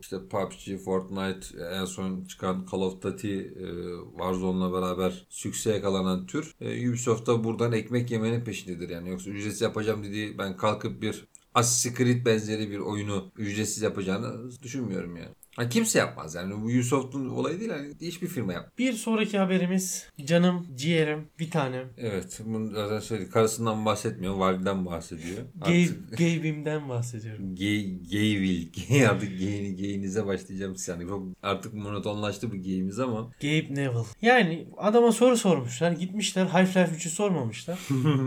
işte 0.00 0.16
PUBG, 0.28 0.84
Fortnite, 0.84 1.46
en 1.72 1.84
son 1.84 2.24
çıkan 2.24 2.66
Call 2.72 2.80
of 2.80 3.02
Duty, 3.02 3.38
e, 3.38 3.66
Warzone'la 4.10 4.72
beraber 4.72 5.26
sükse 5.28 5.72
yakalanan 5.72 6.26
tür 6.26 6.54
e, 6.60 6.88
Ubisoft 6.88 7.26
da 7.26 7.44
buradan 7.44 7.72
ekmek 7.72 8.10
yemenin 8.10 8.44
peşindedir 8.44 8.88
yani. 8.88 9.10
Yoksa 9.10 9.30
ücretsiz 9.30 9.60
yapacağım 9.60 10.04
dediği 10.04 10.38
ben 10.38 10.56
kalkıp 10.56 11.02
bir 11.02 11.24
Assassin's 11.54 11.98
Creed 11.98 12.26
benzeri 12.26 12.70
bir 12.70 12.78
oyunu 12.78 13.32
ücretsiz 13.36 13.82
yapacağını 13.82 14.50
düşünmüyorum 14.62 15.16
yani. 15.16 15.34
Ha, 15.56 15.68
kimse 15.68 15.98
yapmaz 15.98 16.34
yani. 16.34 16.54
Bu 16.54 16.64
Ubisoft'un 16.64 17.28
olayı 17.28 17.60
değil. 17.60 17.70
Hani 17.70 17.92
hiçbir 18.00 18.26
firma 18.28 18.52
yap. 18.52 18.78
Bir 18.78 18.92
sonraki 18.92 19.38
haberimiz 19.38 20.08
canım, 20.24 20.66
ciğerim, 20.74 21.28
bir 21.38 21.50
tanem. 21.50 21.88
Evet. 21.98 22.40
Bunu 22.44 22.74
zaten 22.74 23.00
söyledik. 23.00 23.32
Karısından 23.32 23.84
bahsetmiyor. 23.84 24.34
Valve'den 24.34 24.86
bahsediyor. 24.86 25.38
Gay, 25.66 25.82
Artık 25.84 26.10
Gabe'imden 26.18 26.88
bahsediyorum. 26.88 27.56
Gay, 27.56 27.98
gayville. 28.10 28.68
Gay 28.88 29.06
artık 29.06 29.38
gayini, 29.38 29.76
gayinize 29.76 30.26
başlayacağım. 30.26 30.74
Yani 30.88 31.08
çok 31.08 31.22
artık 31.42 31.74
monotonlaştı 31.74 32.52
bu 32.52 32.62
gayimiz 32.62 32.98
ama. 32.98 33.30
Gabe 33.40 33.74
Neville. 33.74 34.04
Yani 34.22 34.66
adama 34.76 35.12
soru 35.12 35.36
sormuşlar. 35.36 35.92
Gitmişler 35.92 36.46
Half-Life 36.46 36.94
3'ü 36.96 37.08
sormamışlar. 37.08 37.78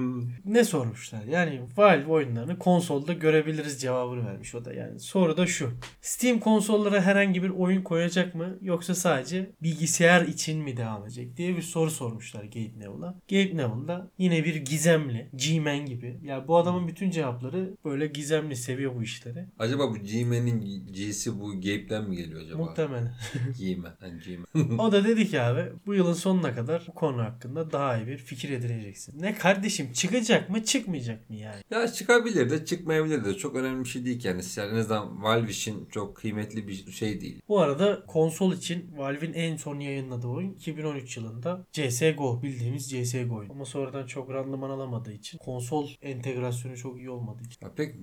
ne 0.45 0.63
sormuşlar? 0.63 1.23
Yani 1.23 1.61
Valve 1.77 2.05
oyunlarını 2.05 2.59
konsolda 2.59 3.13
görebiliriz 3.13 3.81
cevabını 3.81 4.25
vermiş 4.25 4.55
o 4.55 4.65
da 4.65 4.73
yani. 4.73 4.99
Soru 4.99 5.37
da 5.37 5.47
şu. 5.47 5.69
Steam 6.01 6.39
konsollara 6.39 7.01
herhangi 7.17 7.43
bir 7.43 7.49
oyun 7.49 7.81
koyacak 7.81 8.35
mı 8.35 8.57
yoksa 8.61 8.95
sadece 8.95 9.51
bilgisayar 9.63 10.25
için 10.25 10.63
mi 10.63 10.77
devam 10.77 11.03
edecek 11.03 11.37
diye 11.37 11.57
bir 11.57 11.61
soru 11.61 11.91
sormuşlar 11.91 12.43
Gabe 12.43 12.79
Neville'a. 12.79 13.15
Gabe 13.29 13.57
Neville 13.57 13.87
da 13.87 14.11
yine 14.17 14.45
bir 14.45 14.55
gizemli, 14.55 15.29
G-Man 15.35 15.85
gibi. 15.85 16.19
Ya 16.23 16.47
bu 16.47 16.57
adamın 16.57 16.87
bütün 16.87 17.11
cevapları 17.11 17.73
böyle 17.85 18.07
gizemli 18.07 18.55
seviyor 18.55 18.95
bu 18.95 19.03
işleri. 19.03 19.45
Acaba 19.59 19.89
bu 19.89 19.97
G-Man'in 19.97 20.87
G'si 20.93 21.39
bu 21.39 21.51
Gabe'den 21.51 22.09
mi 22.09 22.15
geliyor 22.15 22.41
acaba? 22.41 22.57
Muhtemelen. 22.57 23.13
G-Man. 23.59 23.93
Yani 24.01 24.19
G-Man. 24.25 24.79
O 24.79 24.91
da 24.91 25.03
dedi 25.03 25.27
ki 25.27 25.41
abi 25.41 25.71
bu 25.85 25.95
yılın 25.95 26.13
sonuna 26.13 26.55
kadar 26.55 26.83
bu 26.87 26.93
konu 26.93 27.23
hakkında 27.23 27.71
daha 27.71 27.97
iyi 27.97 28.07
bir 28.07 28.17
fikir 28.17 28.49
edineceksin. 28.49 29.21
Ne 29.21 29.35
kardeşim 29.35 29.93
çıkacak 29.93 30.49
mı 30.49 30.63
çıkmayacak 30.63 31.29
mı 31.29 31.35
yani? 31.35 31.61
ya 31.71 31.87
çıkabilir 31.87 32.49
de 32.49 32.65
çıkmayabilir 32.65 33.25
de. 33.25 33.33
Çok 33.33 33.55
önemli 33.55 33.83
bir 33.83 33.89
şey 33.89 34.05
değil 34.05 34.19
ki. 34.19 34.27
Yani 34.27 34.41
en 34.57 34.75
azından 34.75 35.23
Valve 35.23 35.51
için 35.51 35.85
çok 35.91 36.15
kıymetli 36.15 36.67
bir 36.67 36.91
şey 36.91 37.06
değil. 37.21 37.41
Bu 37.47 37.59
arada 37.59 38.05
konsol 38.07 38.53
için 38.53 38.91
Valve'in 38.97 39.33
en 39.33 39.57
son 39.57 39.79
yayınladığı 39.79 40.27
oyun 40.27 40.53
2013 40.53 41.17
yılında 41.17 41.65
CSGO 41.71 42.41
bildiğimiz 42.43 42.89
CSGO 42.89 43.35
oyun. 43.35 43.49
Ama 43.49 43.65
sonradan 43.65 44.05
çok 44.05 44.29
randıman 44.29 44.69
alamadığı 44.69 45.13
için 45.13 45.37
konsol 45.37 45.89
entegrasyonu 46.01 46.77
çok 46.77 46.97
iyi 46.97 47.09
olmadığı 47.09 47.43
için. 47.43 47.65
Ya 47.65 47.71
pek 47.75 47.95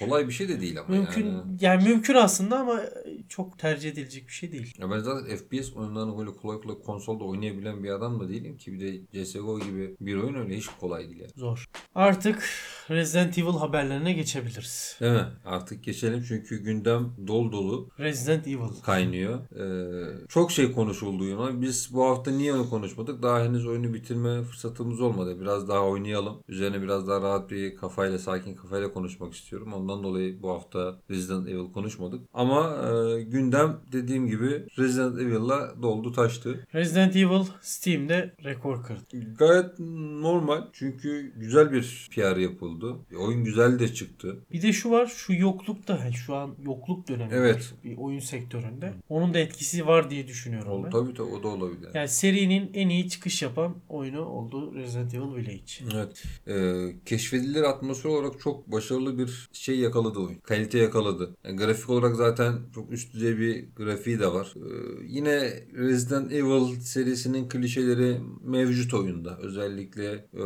kolay 0.00 0.28
bir 0.28 0.32
şey 0.32 0.48
de 0.48 0.60
değil 0.60 0.80
ama 0.80 0.88
Mümkün 0.88 1.26
yani. 1.26 1.56
yani 1.60 1.88
mümkün 1.88 2.14
aslında 2.14 2.58
ama 2.58 2.80
çok 3.28 3.58
tercih 3.58 3.90
edilecek 3.90 4.26
bir 4.26 4.32
şey 4.32 4.52
değil. 4.52 4.74
Ya 4.78 4.90
ben 4.90 4.98
zaten 4.98 5.36
FPS 5.36 5.72
oyunlarını 5.76 6.18
böyle 6.18 6.30
kolay 6.32 6.60
kolay 6.60 6.76
konsolda 6.78 7.24
oynayabilen 7.24 7.84
bir 7.84 7.90
adam 7.90 8.20
da 8.20 8.28
değilim 8.28 8.56
ki. 8.56 8.72
Bir 8.72 8.80
de 8.80 9.24
CSGO 9.24 9.60
gibi 9.60 9.96
bir 10.00 10.16
oyun 10.16 10.34
öyle 10.34 10.56
hiç 10.56 10.66
kolay 10.66 11.08
değil 11.08 11.20
yani. 11.20 11.30
Zor. 11.36 11.66
Artık 11.94 12.48
Resident 12.90 13.38
Evil 13.38 13.58
haberlerine 13.58 14.12
geçebiliriz. 14.12 14.96
Değil 15.00 15.12
mi? 15.12 15.26
Artık 15.44 15.84
geçelim 15.84 16.24
çünkü 16.28 16.62
gündem 16.62 17.12
dolu 17.26 17.52
dolu 17.52 17.90
Resident 17.98 18.46
Evil. 18.52 18.80
kaynıyor. 18.84 19.38
Ee, 19.38 20.26
çok 20.28 20.52
şey 20.52 20.72
konuşuldu 20.72 21.24
ama 21.34 21.60
biz 21.60 21.88
bu 21.92 22.04
hafta 22.04 22.30
niye 22.30 22.52
onu 22.54 22.70
konuşmadık? 22.70 23.22
Daha 23.22 23.44
henüz 23.44 23.66
oyunu 23.66 23.94
bitirme 23.94 24.42
fırsatımız 24.42 25.00
olmadı. 25.00 25.40
Biraz 25.40 25.68
daha 25.68 25.80
oynayalım. 25.80 26.36
Üzerine 26.48 26.82
biraz 26.82 27.08
daha 27.08 27.20
rahat 27.22 27.50
bir 27.50 27.76
kafayla, 27.76 28.18
sakin 28.18 28.54
kafayla 28.54 28.92
konuşmak 28.92 29.34
istiyorum. 29.34 29.72
Ondan 29.72 30.02
dolayı 30.02 30.42
bu 30.42 30.50
hafta 30.50 30.96
Resident 31.10 31.48
Evil 31.48 31.72
konuşmadık. 31.72 32.20
Ama 32.34 32.76
e, 32.88 33.22
gündem 33.22 33.80
dediğim 33.92 34.26
gibi 34.26 34.66
Resident 34.78 35.18
Evil'la 35.18 35.82
doldu 35.82 36.12
taştı. 36.12 36.66
Resident 36.74 37.16
Evil 37.16 37.44
Steam'de 37.60 38.34
rekor 38.44 38.82
kırdı. 38.84 39.34
Gayet 39.38 39.78
normal 40.22 40.62
çünkü 40.72 41.32
güzel 41.36 41.72
bir 41.72 42.08
PR 42.14 42.36
yapıldı. 42.36 42.94
Oyun 43.18 43.44
güzel 43.44 43.78
de 43.78 43.94
çıktı. 43.94 44.36
Bir 44.52 44.62
de 44.62 44.72
şu 44.72 44.90
var 44.90 45.06
şu 45.06 45.32
yoklukta 45.34 45.96
yani 45.98 46.12
şu 46.14 46.34
an 46.34 46.54
yokluk 46.64 47.08
dönemi 47.08 47.30
Evet. 47.34 47.74
bir 47.84 47.96
oyun 47.96 48.18
sektöründe. 48.42 48.92
Onun 49.08 49.34
da 49.34 49.38
etkisi 49.38 49.86
var 49.86 50.10
diye 50.10 50.26
düşünüyorum 50.26 50.72
Ol, 50.72 50.84
ben. 50.84 50.90
tabii 50.90 51.14
tabii 51.14 51.30
o 51.30 51.42
da 51.42 51.48
olabilir. 51.48 51.88
Yani 51.94 52.08
serinin 52.08 52.70
en 52.74 52.88
iyi 52.88 53.08
çıkış 53.08 53.42
yapan 53.42 53.76
oyunu 53.88 54.24
oldu 54.24 54.74
Resident 54.74 55.14
Evil 55.14 55.36
Village. 55.36 55.94
Evet. 55.94 56.22
Ee, 56.48 56.96
keşfedilir 57.06 57.62
atmosfer 57.62 58.10
olarak 58.10 58.40
çok 58.40 58.72
başarılı 58.72 59.18
bir 59.18 59.48
şey 59.52 59.78
yakaladı 59.78 60.18
oyun. 60.18 60.38
Kalite 60.38 60.78
yakaladı. 60.78 61.36
Yani 61.44 61.56
grafik 61.56 61.90
olarak 61.90 62.16
zaten 62.16 62.52
çok 62.74 62.92
üst 62.92 63.14
düzey 63.14 63.38
bir 63.38 63.64
grafiği 63.76 64.18
de 64.20 64.26
var. 64.26 64.54
Ee, 64.56 64.60
yine 65.08 65.40
Resident 65.74 66.32
Evil 66.32 66.80
serisinin 66.80 67.48
klişeleri 67.48 68.20
mevcut 68.44 68.94
oyunda. 68.94 69.38
Özellikle 69.42 70.12
e, 70.12 70.44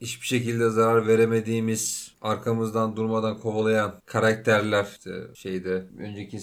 hiçbir 0.00 0.26
şekilde 0.26 0.70
zarar 0.70 1.06
veremediğimiz 1.06 2.12
arkamızdan 2.22 2.96
durmadan 2.96 3.38
kovalayan 3.38 4.00
karakterler 4.06 4.86
işte 4.90 5.10
şeyde 5.34 5.84
önceki 5.98 6.40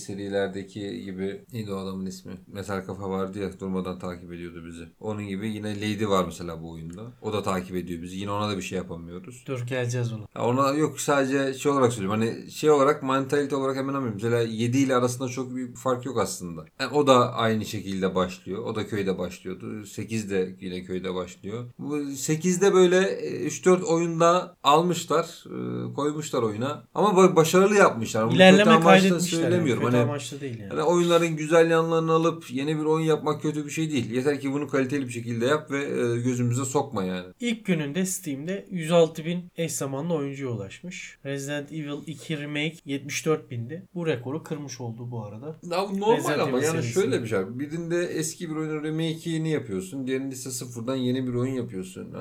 serilerdeki 0.47 1.03
gibi 1.03 1.45
neydi 1.53 1.73
o 1.73 1.77
adamın 1.77 2.05
ismi? 2.05 2.31
Metal 2.47 2.85
Kafa 2.85 3.09
vardı 3.09 3.39
ya 3.39 3.59
durmadan 3.59 3.99
takip 3.99 4.33
ediyordu 4.33 4.63
bizi. 4.67 4.83
Onun 4.99 5.27
gibi 5.27 5.49
yine 5.49 5.75
Lady 5.75 6.07
var 6.07 6.25
mesela 6.25 6.61
bu 6.61 6.71
oyunda. 6.71 7.01
O 7.21 7.33
da 7.33 7.43
takip 7.43 7.75
ediyor 7.75 8.01
bizi. 8.01 8.17
Yine 8.17 8.31
ona 8.31 8.49
da 8.49 8.57
bir 8.57 8.61
şey 8.61 8.77
yapamıyoruz. 8.77 9.43
Dur 9.47 9.61
geleceğiz 9.67 10.13
ona. 10.13 10.21
Ya 10.35 10.45
ona 10.45 10.73
yok 10.73 10.99
sadece 10.99 11.53
şey 11.53 11.71
olarak 11.71 11.93
söylüyorum. 11.93 12.21
Hani 12.21 12.51
şey 12.51 12.71
olarak 12.71 13.03
mantalite 13.03 13.55
olarak 13.55 13.75
hemen 13.75 13.93
hemen 13.93 14.13
mesela 14.13 14.39
7 14.41 14.77
ile 14.77 14.95
arasında 14.95 15.27
çok 15.27 15.55
büyük 15.55 15.71
bir 15.75 15.79
fark 15.79 16.05
yok 16.05 16.19
aslında. 16.19 16.65
Yani 16.79 16.93
o 16.93 17.07
da 17.07 17.33
aynı 17.33 17.65
şekilde 17.65 18.15
başlıyor. 18.15 18.63
O 18.65 18.75
da 18.75 18.87
köyde 18.87 19.17
başlıyordu. 19.17 19.85
8 19.85 20.31
de 20.31 20.55
yine 20.61 20.83
köyde 20.83 21.13
başlıyor. 21.15 21.65
Bu 21.79 21.97
8'de 21.97 22.73
böyle 22.73 22.97
e, 22.97 23.47
3-4 23.47 23.83
oyunda 23.83 24.55
almışlar, 24.63 25.43
e, 25.45 25.93
koymuşlar 25.93 26.43
oyuna. 26.43 26.83
Ama 26.95 27.09
ba- 27.09 27.35
başarılı 27.35 27.75
yapmışlar. 27.75 28.31
İlerleme 28.31 28.79
kaydetmişler. 28.79 29.39
Yani. 29.39 29.43
söylemiyorum. 29.43 29.83
Kötü 29.83 29.97
Hani 29.97 30.07
amaçlı 30.27 30.41
değil 30.41 30.59
yani. 30.59 30.69
yani 30.69 30.83
oyunların 30.83 31.35
güzel 31.35 31.71
yanlarını 31.71 32.11
alıp 32.11 32.51
yeni 32.51 32.79
bir 32.79 32.85
oyun 32.85 33.05
yapmak 33.05 33.41
kötü 33.41 33.65
bir 33.65 33.69
şey 33.69 33.91
değil. 33.91 34.11
Yeter 34.11 34.39
ki 34.39 34.51
bunu 34.53 34.67
kaliteli 34.67 35.07
bir 35.07 35.13
şekilde 35.13 35.45
yap 35.45 35.71
ve 35.71 35.83
e, 35.83 36.19
gözümüze 36.21 36.65
sokma 36.65 37.03
yani. 37.03 37.25
İlk 37.39 37.65
gününde 37.65 38.05
Steam'de 38.05 38.65
106 38.71 39.25
bin 39.25 39.39
eş 39.57 39.71
zamanlı 39.73 40.13
oyuncuya 40.13 40.49
ulaşmış. 40.51 41.17
Resident 41.25 41.71
Evil 41.71 42.07
2 42.07 42.37
Remake 42.39 42.75
74 42.85 43.51
bindi. 43.51 43.83
Bu 43.95 44.07
rekoru 44.07 44.43
kırmış 44.43 44.81
oldu 44.81 45.11
bu 45.11 45.23
arada. 45.25 45.55
Ya 45.63 45.81
normal 45.81 46.17
Resident 46.17 46.39
ama 46.39 46.57
Evil 46.57 46.65
yani 46.65 46.83
şöyle 46.83 47.23
bir 47.23 47.27
şey. 47.27 47.39
Birinde 47.59 48.03
eski 48.03 48.49
bir 48.49 48.55
oyunun 48.55 48.83
remake'ini 48.83 49.49
yapıyorsun. 49.51 50.07
Diğerinde 50.07 50.35
ise 50.35 50.51
sıfırdan 50.51 50.95
yeni 50.95 51.27
bir 51.27 51.33
oyun 51.33 51.53
yapıyorsun. 51.53 52.13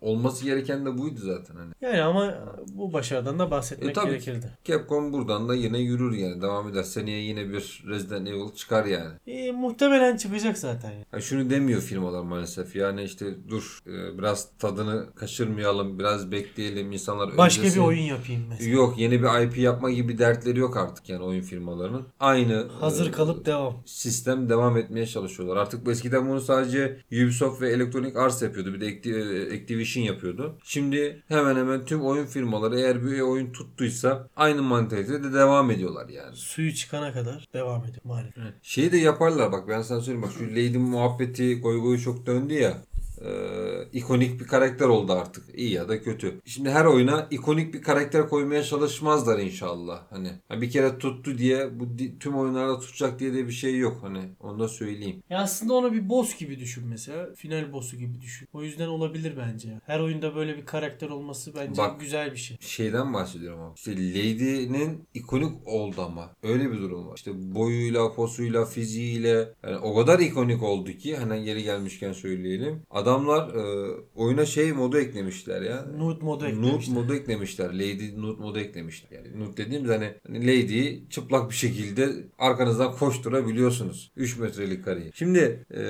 Olması 0.00 0.44
gereken 0.44 0.86
de 0.86 0.98
buydu 0.98 1.20
zaten 1.24 1.54
hani. 1.54 1.72
Yani 1.80 2.02
ama 2.02 2.34
bu 2.68 2.92
başarıdan 2.92 3.38
da 3.38 3.50
bahsetmek 3.50 3.90
E, 3.90 3.92
tabii. 3.92 4.10
gerekirdi. 4.10 4.50
Capcom 4.64 5.12
buradan 5.12 5.48
da 5.48 5.54
yine 5.54 5.78
yürür 5.78 6.12
yani. 6.12 6.42
Devam 6.42 6.68
eder. 6.68 6.82
Seneye 6.82 7.22
yine 7.22 7.48
bir 7.48 7.51
Resident 7.86 8.28
Evil 8.28 8.52
çıkar 8.56 8.84
yani. 8.84 9.12
E, 9.26 9.52
muhtemelen 9.52 10.16
çıkacak 10.16 10.58
zaten. 10.58 10.92
yani. 11.12 11.22
Şunu 11.22 11.50
demiyor 11.50 11.80
firmalar 11.80 12.22
maalesef. 12.22 12.76
Yani 12.76 13.02
işte 13.02 13.26
dur 13.48 13.78
e, 13.86 14.18
biraz 14.18 14.48
tadını 14.58 15.06
kaçırmayalım. 15.14 15.98
Biraz 15.98 16.32
bekleyelim. 16.32 16.92
insanlar 16.92 17.36
Başka 17.36 17.62
bir 17.62 17.66
özlesin. 17.66 17.86
oyun 17.86 18.02
yapayım 18.02 18.42
mesela. 18.48 18.70
Yok 18.70 18.98
yeni 18.98 19.22
bir 19.22 19.46
IP 19.46 19.58
yapma 19.58 19.90
gibi 19.90 20.18
dertleri 20.18 20.58
yok 20.58 20.76
artık 20.76 21.08
yani 21.08 21.22
oyun 21.24 21.42
firmalarının. 21.42 22.02
Aynı 22.20 22.68
Hazır 22.80 23.06
e, 23.08 23.10
kalıp 23.10 23.46
devam. 23.46 23.82
sistem 23.86 24.48
devam 24.48 24.76
etmeye 24.76 25.06
çalışıyorlar. 25.06 25.56
Artık 25.56 25.86
bu 25.86 25.90
eskiden 25.90 26.28
bunu 26.28 26.40
sadece 26.40 26.96
Ubisoft 27.12 27.60
ve 27.62 27.70
Electronic 27.70 28.18
Arts 28.18 28.42
yapıyordu. 28.42 28.74
Bir 28.74 28.80
de 28.80 28.86
e, 28.86 29.56
Activision 29.62 30.04
yapıyordu. 30.04 30.58
Şimdi 30.64 31.22
hemen 31.28 31.56
hemen 31.56 31.84
tüm 31.84 32.02
oyun 32.02 32.26
firmaları 32.26 32.80
eğer 32.80 33.04
bir 33.04 33.20
oyun 33.20 33.52
tuttuysa 33.52 34.28
aynı 34.36 34.62
mantalitede 34.62 35.22
de 35.24 35.32
devam 35.32 35.70
ediyorlar 35.70 36.08
yani. 36.08 36.36
Suyu 36.36 36.74
çıkana 36.74 37.12
kadar 37.12 37.41
devam 37.54 37.84
ediyor 37.84 38.04
maalesef. 38.04 38.44
Şeyi 38.62 38.92
de 38.92 38.96
yaparlar 38.96 39.52
bak 39.52 39.68
ben 39.68 39.82
sana 39.82 40.00
söyleyeyim 40.00 40.22
bak 40.22 40.32
şu 40.38 40.44
Lady 40.50 40.78
muhabbeti 40.78 41.60
goy 41.60 41.80
goyu 41.80 42.00
çok 42.00 42.26
döndü 42.26 42.54
ya. 42.54 42.84
Ee, 43.24 43.88
ikonik 43.92 44.40
bir 44.40 44.46
karakter 44.46 44.86
oldu 44.86 45.12
artık. 45.12 45.58
İyi 45.58 45.72
ya 45.72 45.88
da 45.88 46.02
kötü. 46.02 46.40
Şimdi 46.44 46.70
her 46.70 46.84
oyuna 46.84 47.26
ikonik 47.30 47.74
bir 47.74 47.82
karakter 47.82 48.28
koymaya 48.28 48.62
çalışmazlar 48.62 49.38
inşallah. 49.38 50.02
Hani 50.10 50.28
ha 50.48 50.60
bir 50.60 50.70
kere 50.70 50.98
tuttu 50.98 51.38
diye 51.38 51.80
bu 51.80 51.86
tüm 52.20 52.34
oyunlarda 52.34 52.80
tutacak 52.80 53.18
diye 53.18 53.34
de 53.34 53.46
bir 53.46 53.52
şey 53.52 53.78
yok. 53.78 53.98
Hani 54.02 54.20
onu 54.40 54.58
da 54.58 54.68
söyleyeyim. 54.68 55.22
Ya 55.30 55.38
aslında 55.38 55.74
onu 55.74 55.92
bir 55.92 56.08
boss 56.08 56.38
gibi 56.38 56.58
düşün 56.58 56.84
mesela. 56.88 57.34
Final 57.34 57.72
boss'u 57.72 57.96
gibi 57.96 58.20
düşün. 58.20 58.48
O 58.52 58.62
yüzden 58.62 58.88
olabilir 58.88 59.34
bence. 59.36 59.68
Her 59.86 60.00
oyunda 60.00 60.34
böyle 60.34 60.56
bir 60.56 60.66
karakter 60.66 61.08
olması 61.08 61.54
bence 61.54 61.82
Bak. 61.82 62.00
güzel 62.00 62.32
bir 62.32 62.36
şey. 62.36 62.56
Şeyden 62.60 63.14
bahsediyorum 63.14 63.60
ama. 63.60 63.72
İşte 63.76 63.92
Lady'nin 63.96 65.08
ikonik 65.14 65.66
oldu 65.66 66.02
ama. 66.02 66.30
Öyle 66.42 66.70
bir 66.72 66.78
durum 66.78 67.08
var. 67.08 67.16
İşte 67.16 67.30
boyuyla, 67.54 68.12
posuyla, 68.12 68.64
fiziğiyle 68.64 69.48
yani 69.64 69.76
o 69.76 69.94
kadar 69.94 70.18
ikonik 70.18 70.62
oldu 70.62 70.92
ki 70.92 71.16
hani 71.16 71.44
geri 71.44 71.62
gelmişken 71.62 72.12
söyleyelim. 72.12 72.82
Adam 72.90 73.11
adamlar 73.12 73.54
e, 73.54 73.90
oyuna 74.14 74.46
şey 74.46 74.72
modu 74.72 74.98
eklemişler 74.98 75.62
ya. 75.62 75.86
Nude 75.98 76.24
modu 76.24 76.44
Nude 76.44 76.48
eklemişler. 76.48 76.94
modu 76.96 77.14
eklemişler. 77.14 77.74
Lady 77.74 78.16
nude 78.16 78.40
modu 78.42 78.58
eklemişler. 78.58 79.10
Yani 79.12 79.40
nude 79.40 79.56
dediğimiz 79.56 79.90
hani, 79.90 80.14
hani 80.26 80.40
lady'yi 80.46 81.06
çıplak 81.10 81.50
bir 81.50 81.54
şekilde 81.54 82.10
arkanızdan 82.38 82.92
koşturabiliyorsunuz. 82.92 84.12
3 84.16 84.38
metrelik 84.38 84.84
kareyi. 84.84 85.10
Şimdi 85.14 85.66
e, 85.74 85.82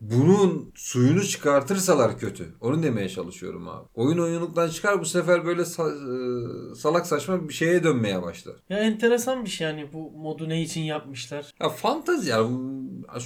bunun 0.00 0.72
suyunu 0.74 1.22
çıkartırsalar 1.22 2.18
kötü. 2.18 2.54
Onu 2.60 2.82
demeye 2.82 3.08
çalışıyorum 3.08 3.68
abi. 3.68 3.88
Oyun 3.94 4.18
oyunluktan 4.18 4.68
çıkar 4.68 5.00
bu 5.00 5.04
sefer 5.04 5.46
böyle 5.46 5.62
sa- 5.62 6.70
e, 6.72 6.74
salak 6.74 7.06
saçma 7.06 7.48
bir 7.48 7.54
şeye 7.54 7.84
dönmeye 7.84 8.22
başlar. 8.22 8.54
Ya 8.70 8.78
enteresan 8.78 9.44
bir 9.44 9.50
şey 9.50 9.66
yani 9.66 9.86
bu 9.92 10.10
modu 10.10 10.48
ne 10.48 10.62
için 10.62 10.80
yapmışlar? 10.80 11.52
Ya 11.60 11.68
fantazi 11.68 12.30
yani. 12.30 12.50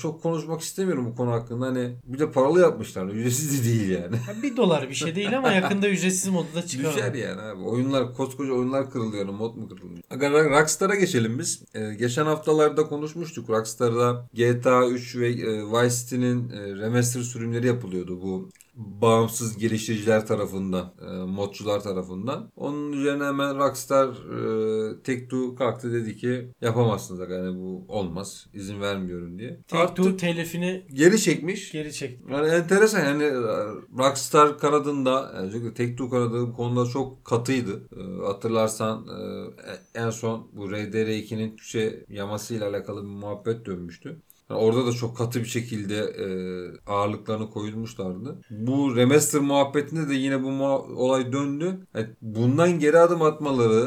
Çok 0.02 0.22
konuşmak 0.22 0.60
istemiyorum 0.60 1.06
bu 1.06 1.16
konu 1.16 1.30
hakkında. 1.30 1.66
Hani 1.66 1.96
bir 2.04 2.18
de 2.18 2.30
paralı 2.30 2.60
yapmışlar. 2.60 3.06
Ücretsiz 3.06 3.60
de 3.60 3.68
değil 3.68 3.90
yani. 3.90 4.16
Ya 4.28 4.42
bir 4.42 4.56
dolar 4.56 4.88
bir 4.88 4.94
şey 4.94 5.14
değil 5.14 5.38
ama 5.38 5.52
yakında 5.52 5.88
ücretsiz 5.88 6.28
modu 6.28 6.46
da 6.54 6.66
çıkar. 6.66 6.94
Düşer 6.94 7.14
yani 7.14 7.40
abi. 7.40 7.62
Oyunlar 7.62 8.14
koskoca 8.14 8.52
oyunlar 8.52 8.90
kırılıyor. 8.90 9.24
Mod 9.24 9.56
mu 9.56 9.68
kırılıyor? 9.68 10.50
Rockstar'a 10.50 10.94
geçelim 10.94 11.38
biz. 11.38 11.62
Ee, 11.74 11.94
geçen 11.94 12.24
haftalarda 12.24 12.86
konuşmuştuk. 12.86 13.50
Rockstar'da 13.50 14.26
GTA 14.34 14.88
3 14.88 15.16
ve 15.16 15.28
e, 15.28 15.64
Vice 15.64 15.96
City'nin 15.96 16.50
e, 16.50 16.76
remaster 16.76 17.20
sürümleri 17.20 17.66
yapılıyordu 17.66 18.22
bu 18.22 18.48
bağımsız 18.76 19.56
geliştiriciler 19.58 20.26
tarafından, 20.26 20.94
e, 21.00 21.06
modcular 21.26 21.80
tarafından. 21.80 22.50
Onun 22.56 22.92
üzerine 22.92 23.24
hemen 23.24 23.58
Rockstar 23.58 24.08
e, 24.08 25.02
Take-Two 25.02 25.54
kalktı 25.54 25.92
dedi 25.92 26.16
ki 26.16 26.48
yapamazsınız 26.60 27.30
yani 27.30 27.58
bu 27.58 27.84
olmaz. 27.88 28.46
izin 28.54 28.80
vermiyorum 28.80 29.38
diye. 29.38 29.50
Take-Two 29.68 29.78
Artık 29.78 30.18
telifini 30.18 30.86
geri 30.92 31.20
çekmiş. 31.20 31.72
geri 31.72 31.92
çekti. 31.92 32.24
Yani 32.32 32.48
enteresan 32.48 33.04
yani 33.04 33.22
e, 33.22 33.34
Rockstar 33.98 34.58
kanadında 34.58 35.32
yani 35.36 35.46
özellikle 35.46 35.84
Take-Two 35.84 36.10
kanadı 36.10 36.40
bu 36.48 36.52
konuda 36.52 36.90
çok 36.90 37.24
katıydı. 37.24 37.88
Ee, 37.96 38.26
hatırlarsan 38.26 39.06
e, 39.08 40.00
en 40.00 40.10
son 40.10 40.48
bu 40.52 40.70
RDR2'nin 40.70 41.56
Türkçe 41.56 42.04
yamasıyla 42.08 42.68
alakalı 42.68 43.02
bir 43.02 43.08
muhabbet 43.08 43.66
dönmüştü. 43.66 44.22
Yani 44.50 44.60
orada 44.60 44.86
da 44.86 44.92
çok 44.92 45.16
katı 45.16 45.40
bir 45.40 45.48
şekilde 45.48 45.96
e, 45.96 46.26
ağırlıklarını 46.90 47.50
koyulmuşlardı. 47.50 48.38
Bu 48.50 48.96
remaster 48.96 49.40
muhabbetinde 49.40 50.08
de 50.08 50.14
yine 50.14 50.42
bu 50.42 50.48
muha- 50.48 50.94
olay 50.94 51.32
döndü. 51.32 51.78
Yani 51.94 52.06
bundan 52.22 52.78
geri 52.78 52.98
adım 52.98 53.22
atmaları, 53.22 53.80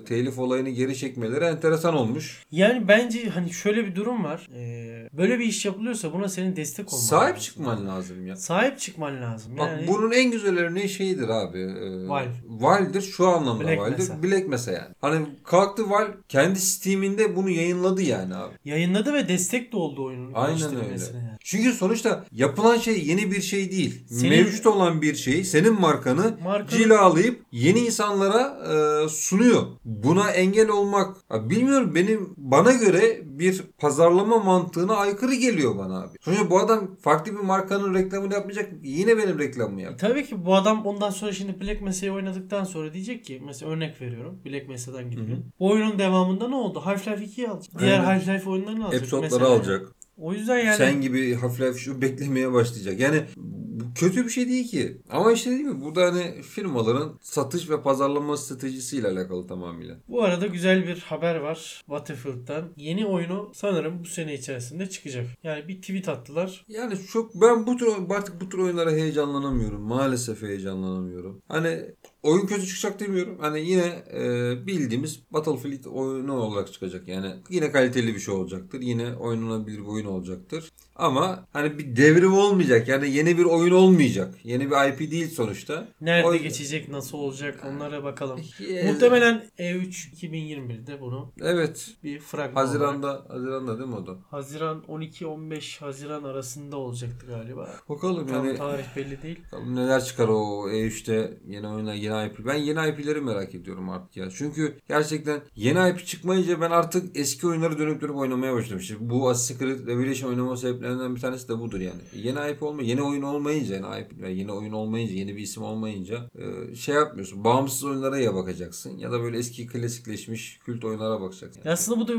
e, 0.00 0.04
telif 0.04 0.38
olayını 0.38 0.68
geri 0.68 0.96
çekmeleri 0.96 1.44
enteresan 1.44 1.94
olmuş. 1.94 2.42
Yani 2.50 2.88
bence 2.88 3.28
hani 3.28 3.52
şöyle 3.52 3.86
bir 3.86 3.94
durum 3.94 4.24
var. 4.24 4.48
Ee, 4.54 5.08
böyle 5.12 5.38
bir 5.38 5.44
iş 5.44 5.64
yapılıyorsa 5.64 6.12
buna 6.12 6.28
senin 6.28 6.56
destek 6.56 6.92
olman 6.92 7.02
Sahip 7.04 7.34
lazım. 7.36 7.42
çıkman 7.44 7.86
lazım 7.86 8.26
ya. 8.26 8.36
Sahip 8.36 8.78
çıkman 8.78 9.22
lazım. 9.22 9.52
Bak 9.58 9.68
Yani 9.68 9.88
bunun 9.88 10.12
en 10.12 10.30
güzel 10.30 10.58
örneği 10.58 10.88
şeyidir 10.88 11.28
abi. 11.28 11.58
E, 11.58 12.08
Valve. 12.08 12.28
Valve'dir 12.48 13.02
şu 13.02 13.26
anlamda 13.26 13.64
Black 13.64 13.78
Valve'dir. 13.80 13.98
Mesa. 13.98 14.22
Black 14.22 14.48
Mesa 14.48 14.72
yani. 14.72 14.94
Hani 15.00 15.26
kalktı 15.44 15.90
Valve 15.90 16.10
kendi 16.28 16.60
Steam'inde 16.60 17.36
bunu 17.36 17.50
yayınladı 17.50 18.02
yani 18.02 18.34
abi. 18.34 18.54
yayınladı 18.64 19.12
ve 19.14 19.28
destek 19.28 19.72
de 19.72 19.76
oldu 19.76 19.97
oyunun 19.98 20.32
Aynen 20.34 20.76
öyle. 20.76 21.04
yani. 21.04 21.37
Çünkü 21.48 21.72
sonuçta 21.72 22.24
yapılan 22.32 22.78
şey 22.78 23.06
yeni 23.06 23.30
bir 23.30 23.40
şey 23.40 23.70
değil. 23.70 24.04
Senin- 24.08 24.30
Mevcut 24.30 24.66
olan 24.66 25.02
bir 25.02 25.14
şeyi 25.14 25.44
senin 25.44 25.80
markanı 25.80 26.38
Markanı- 26.44 26.78
cilalayıp 26.78 27.42
yeni 27.52 27.78
insanlara 27.78 28.58
e, 29.04 29.08
sunuyor. 29.08 29.62
Buna 29.84 30.30
engel 30.30 30.68
olmak 30.68 31.16
bilmiyorum 31.50 31.94
benim 31.94 32.34
bana 32.36 32.72
göre 32.72 33.20
bir 33.24 33.62
pazarlama 33.78 34.38
mantığına 34.38 34.96
aykırı 34.96 35.34
geliyor 35.34 35.78
bana 35.78 36.00
abi. 36.02 36.16
Sonuçta 36.20 36.50
bu 36.50 36.58
adam 36.58 36.96
farklı 36.96 37.32
bir 37.32 37.38
markanın 37.40 37.94
reklamını 37.94 38.34
yapmayacak. 38.34 38.70
Yine 38.82 39.16
benim 39.16 39.38
reklamımı 39.38 39.82
yap. 39.82 39.98
Tabii 39.98 40.26
ki 40.26 40.44
bu 40.46 40.54
adam 40.54 40.86
ondan 40.86 41.10
sonra 41.10 41.32
şimdi 41.32 41.60
Black 41.60 41.82
Mesa'yı 41.82 42.12
oynadıktan 42.12 42.64
sonra 42.64 42.92
diyecek 42.94 43.24
ki 43.24 43.42
mesela 43.46 43.70
örnek 43.72 44.00
veriyorum. 44.00 44.38
Black 44.46 44.68
Mesa'dan 44.68 45.10
gidelim. 45.10 45.44
Bu 45.60 45.70
oyunun 45.70 45.98
devamında 45.98 46.48
ne 46.48 46.54
oldu? 46.54 46.82
Half-Life 46.86 47.24
2'yi 47.24 47.48
alacak. 47.48 47.78
Diğer. 47.80 47.98
Half-Life 48.00 48.48
oyunlarını 48.48 48.84
alacak. 48.84 49.00
Episodları 49.00 49.30
mesela. 49.32 49.46
alacak. 49.48 49.97
O 50.18 50.32
yüzden 50.32 50.58
yani 50.58 50.76
Sen 50.76 51.00
gibi 51.00 51.32
Half-Life 51.34 51.78
şu 51.78 52.02
beklemeye 52.02 52.52
başlayacak. 52.52 53.00
Yani 53.00 53.22
bu 53.36 53.84
kötü 53.94 54.24
bir 54.24 54.30
şey 54.30 54.48
değil 54.48 54.68
ki. 54.68 54.98
Ama 55.10 55.32
işte 55.32 55.50
değil 55.50 55.64
mi? 55.64 55.80
Burada 55.84 56.04
hani 56.04 56.42
firmaların 56.42 57.18
satış 57.22 57.70
ve 57.70 57.82
pazarlama 57.82 58.36
stratejisiyle 58.36 59.08
alakalı 59.08 59.46
tamamıyla. 59.46 59.96
bu 60.08 60.22
arada 60.22 60.46
güzel 60.46 60.86
bir 60.86 60.98
haber 61.00 61.36
var 61.36 61.82
Battlefield'dan. 61.88 62.68
Yeni 62.76 63.06
oyunu 63.06 63.50
sanırım 63.54 64.00
bu 64.00 64.06
sene 64.06 64.34
içerisinde 64.34 64.88
çıkacak. 64.90 65.26
Yani 65.42 65.68
bir 65.68 65.80
tweet 65.80 66.08
attılar. 66.08 66.64
Yani 66.68 66.94
çok 67.12 67.34
ben 67.34 67.66
bu 67.66 67.76
tür 67.76 67.88
artık 68.10 68.40
bu 68.40 68.48
tür 68.48 68.58
oyunlara 68.58 68.90
heyecanlanamıyorum. 68.90 69.80
Maalesef 69.82 70.42
heyecanlanamıyorum. 70.42 71.42
Hani 71.48 71.80
oyun 72.22 72.46
kötü 72.46 72.66
çıkacak 72.66 73.00
demiyorum. 73.00 73.38
Hani 73.40 73.60
yine 73.70 74.02
e, 74.12 74.20
bildiğimiz 74.66 75.20
Battlefield 75.30 75.84
oyunu 75.84 76.32
olarak 76.40 76.72
çıkacak. 76.72 77.08
Yani 77.08 77.34
yine 77.50 77.72
kaliteli 77.72 78.14
bir 78.14 78.20
şey 78.20 78.34
olacaktır. 78.34 78.80
Yine 78.80 79.14
oynanabilir 79.16 79.78
bir 79.78 79.86
oyun 79.86 80.06
olacaktır. 80.06 80.70
Ama 80.96 81.46
hani 81.52 81.78
bir 81.78 81.96
devrim 81.96 82.32
olmayacak. 82.34 82.88
Yani 82.88 83.10
yeni 83.10 83.38
bir 83.38 83.44
oyun 83.44 83.72
olmayacak. 83.72 84.34
Yeni 84.44 84.70
bir 84.70 84.88
IP 84.92 85.10
değil 85.10 85.30
sonuçta. 85.30 85.88
Nerede 86.00 86.26
O- 86.28 86.34
geçecek, 86.36 86.88
nasıl 86.88 87.18
olacak 87.18 87.66
onlara 87.72 88.04
bakalım. 88.04 88.40
Ee, 88.68 88.92
Muhtemelen 88.92 89.44
E 89.58 89.64
E3 89.72 90.12
2021'de 90.14 91.00
bunu 91.00 91.32
Evet. 91.42 91.90
bir 92.04 92.20
fragman 92.20 92.52
olarak- 92.66 92.68
Haziranda, 92.68 93.24
Haziranda 93.28 93.78
değil 93.78 93.88
mi 93.88 93.94
o 93.96 94.06
da? 94.06 94.16
Haziran 94.30 94.82
12-15 94.88 95.80
Haziran 95.80 96.22
arasında 96.24 96.76
olacaktı 96.76 97.26
galiba. 97.26 97.70
Bakalım 97.88 98.26
Tam 98.26 98.46
yani 98.46 98.58
tarih 98.58 98.96
belli 98.96 99.22
değil. 99.22 99.38
bakalım 99.52 99.76
neler 99.76 100.04
çıkar 100.04 100.28
o 100.28 100.68
E3'te 100.70 101.38
yeni 101.48 101.68
oyunlar, 101.68 101.94
yeni 102.08 102.26
IP. 102.28 102.46
Ben 102.46 102.54
yeni 102.54 102.88
IP'leri 102.88 103.20
merak 103.20 103.54
ediyorum 103.54 103.88
artık 103.88 104.16
ya. 104.16 104.28
Çünkü 104.30 104.74
gerçekten 104.88 105.40
yeni 105.56 105.90
IP 105.90 106.06
çıkmayınca 106.06 106.60
ben 106.60 106.70
artık 106.70 107.16
eski 107.16 107.46
oyunları 107.46 107.78
dönüp 107.78 108.00
dönüp 108.00 108.16
oynamaya 108.16 108.54
başladım. 108.54 108.78
İşte 108.78 108.94
bu 109.00 109.28
Assassin's 109.28 109.58
Creed 109.60 109.86
Revelation 109.86 110.30
oynama 110.30 110.56
sebeplerinden 110.56 111.14
bir 111.16 111.20
tanesi 111.20 111.48
de 111.48 111.58
budur 111.58 111.80
yani. 111.80 112.00
Yeni 112.14 112.50
IP 112.50 112.62
olma, 112.62 112.82
yeni 112.82 113.02
oyun 113.02 113.22
olmayınca, 113.22 113.74
yeni 113.74 113.86
IP, 114.00 114.12
yani 114.22 114.38
yeni 114.38 114.52
oyun 114.52 114.72
olmayınca, 114.72 115.14
yeni 115.14 115.36
bir 115.36 115.42
isim 115.42 115.62
olmayınca 115.62 116.30
e, 116.38 116.74
şey 116.74 116.94
yapmıyorsun. 116.94 117.44
Bağımsız 117.44 117.84
oyunlara 117.84 118.18
ya 118.18 118.34
bakacaksın 118.34 118.98
ya 118.98 119.12
da 119.12 119.20
böyle 119.22 119.38
eski 119.38 119.66
klasikleşmiş 119.66 120.58
kült 120.64 120.84
oyunlara 120.84 121.20
bakacaksın. 121.20 121.62
Ya 121.64 121.72
Aslında 121.72 122.00
bu 122.00 122.08
da 122.08 122.12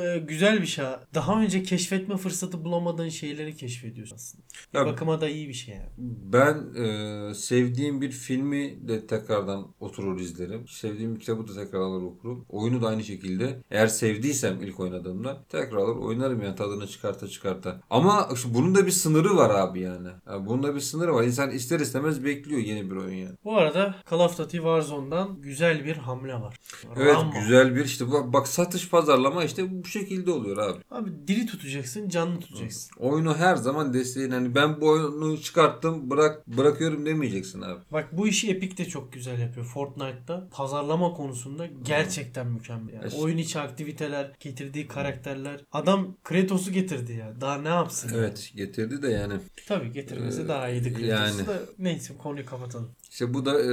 e, 0.00 0.18
güzel 0.18 0.60
bir 0.62 0.66
şey. 0.66 0.84
Daha 1.14 1.40
önce 1.42 1.62
keşfetme 1.62 2.16
fırsatı 2.16 2.64
bulamadığın 2.64 3.08
şeyleri 3.08 3.56
keşfediyorsun 3.56 4.16
aslında. 4.16 4.44
Bir 4.74 4.78
Ya- 4.78 4.86
bakıma 4.86 5.20
da 5.20 5.28
iyi 5.28 5.48
bir 5.48 5.54
şey 5.54 5.74
yani. 5.74 5.88
Ben 6.32 6.74
e, 6.84 7.34
sevdiğim 7.34 8.00
bir 8.00 8.10
filmi 8.10 8.88
de 8.88 9.06
tekrardan 9.36 9.66
oturur 9.80 10.20
izlerim. 10.20 10.68
Sevdiğim 10.68 11.14
bir 11.14 11.20
kitabı 11.20 11.48
da 11.48 11.54
tekrar 11.54 11.80
alır 11.80 12.02
okurum. 12.02 12.44
Oyunu 12.48 12.82
da 12.82 12.88
aynı 12.88 13.04
şekilde. 13.04 13.62
Eğer 13.70 13.86
sevdiysem 13.86 14.62
ilk 14.62 14.80
oynadığımda 14.80 15.44
tekrar 15.48 15.76
alır 15.76 15.96
oynarım 15.96 16.42
yani 16.42 16.56
tadını 16.56 16.86
çıkarta 16.86 17.28
çıkarta. 17.28 17.80
Ama 17.90 18.28
işte 18.34 18.54
bunun 18.54 18.74
da 18.74 18.86
bir 18.86 18.90
sınırı 18.90 19.36
var 19.36 19.50
abi 19.50 19.80
yani. 19.80 20.08
yani 20.26 20.46
bunun 20.46 20.62
da 20.62 20.74
bir 20.74 20.80
sınırı 20.80 21.14
var. 21.14 21.24
İnsan 21.24 21.50
ister 21.50 21.80
istemez 21.80 22.24
bekliyor 22.24 22.60
yeni 22.60 22.90
bir 22.90 22.96
oyun 22.96 23.16
yani. 23.16 23.36
Bu 23.44 23.56
arada 23.56 23.94
Call 24.10 24.20
of 24.20 24.38
Duty 24.38 24.56
Warzone'dan 24.56 25.40
güzel 25.42 25.84
bir 25.84 25.96
hamle 25.96 26.34
var. 26.34 26.56
Evet 26.96 27.14
Rambo. 27.14 27.38
güzel 27.38 27.76
bir 27.76 27.84
işte 27.84 28.12
bak, 28.12 28.32
bak 28.32 28.48
satış 28.48 28.90
pazarlama 28.90 29.44
işte 29.44 29.82
bu 29.82 29.88
şekilde 29.88 30.30
oluyor 30.30 30.56
abi. 30.56 30.78
Abi 30.90 31.10
diri 31.28 31.46
tutacaksın, 31.46 32.08
canlı 32.08 32.40
tutacaksın. 32.40 32.90
Oyunu 32.98 33.36
her 33.36 33.56
zaman 33.56 33.94
desteğin 33.94 34.30
hani 34.30 34.54
ben 34.54 34.80
bu 34.80 34.88
oyunu 34.88 35.40
çıkarttım 35.40 36.10
bırak 36.10 36.46
bırakıyorum 36.46 37.06
demeyeceksin 37.06 37.62
abi. 37.62 37.80
Bak 37.92 38.08
bu 38.12 38.28
işi 38.28 38.50
Epic 38.50 38.76
de 38.76 38.84
çok 38.88 39.12
güzel 39.12 39.25
yapıyor. 39.32 39.66
Fortnite'da 39.66 40.48
pazarlama 40.52 41.12
konusunda 41.14 41.66
gerçekten 41.66 42.46
mükemmel. 42.46 42.94
Yani 42.94 43.14
oyun 43.14 43.36
içi 43.38 43.58
aktiviteler, 43.60 44.32
getirdiği 44.40 44.88
karakterler. 44.88 45.60
Adam 45.72 46.16
Kratos'u 46.24 46.72
getirdi 46.72 47.12
ya. 47.12 47.40
Daha 47.40 47.58
ne 47.58 47.68
yapsın? 47.68 48.10
Evet 48.14 48.52
getirdi 48.54 49.02
de 49.02 49.08
yani. 49.08 49.34
Tabii 49.68 49.92
getirmesi 49.92 50.42
Ee, 50.42 50.48
daha 50.48 50.68
iyiydi 50.68 50.92
Kratos'u 50.92 51.06
yani. 51.38 51.46
da. 51.46 51.60
Neyse 51.78 52.16
konuyu 52.18 52.46
kapatalım. 52.46 52.90
İşte 53.16 53.34
bu 53.34 53.44
da 53.44 53.60
e, 53.60 53.66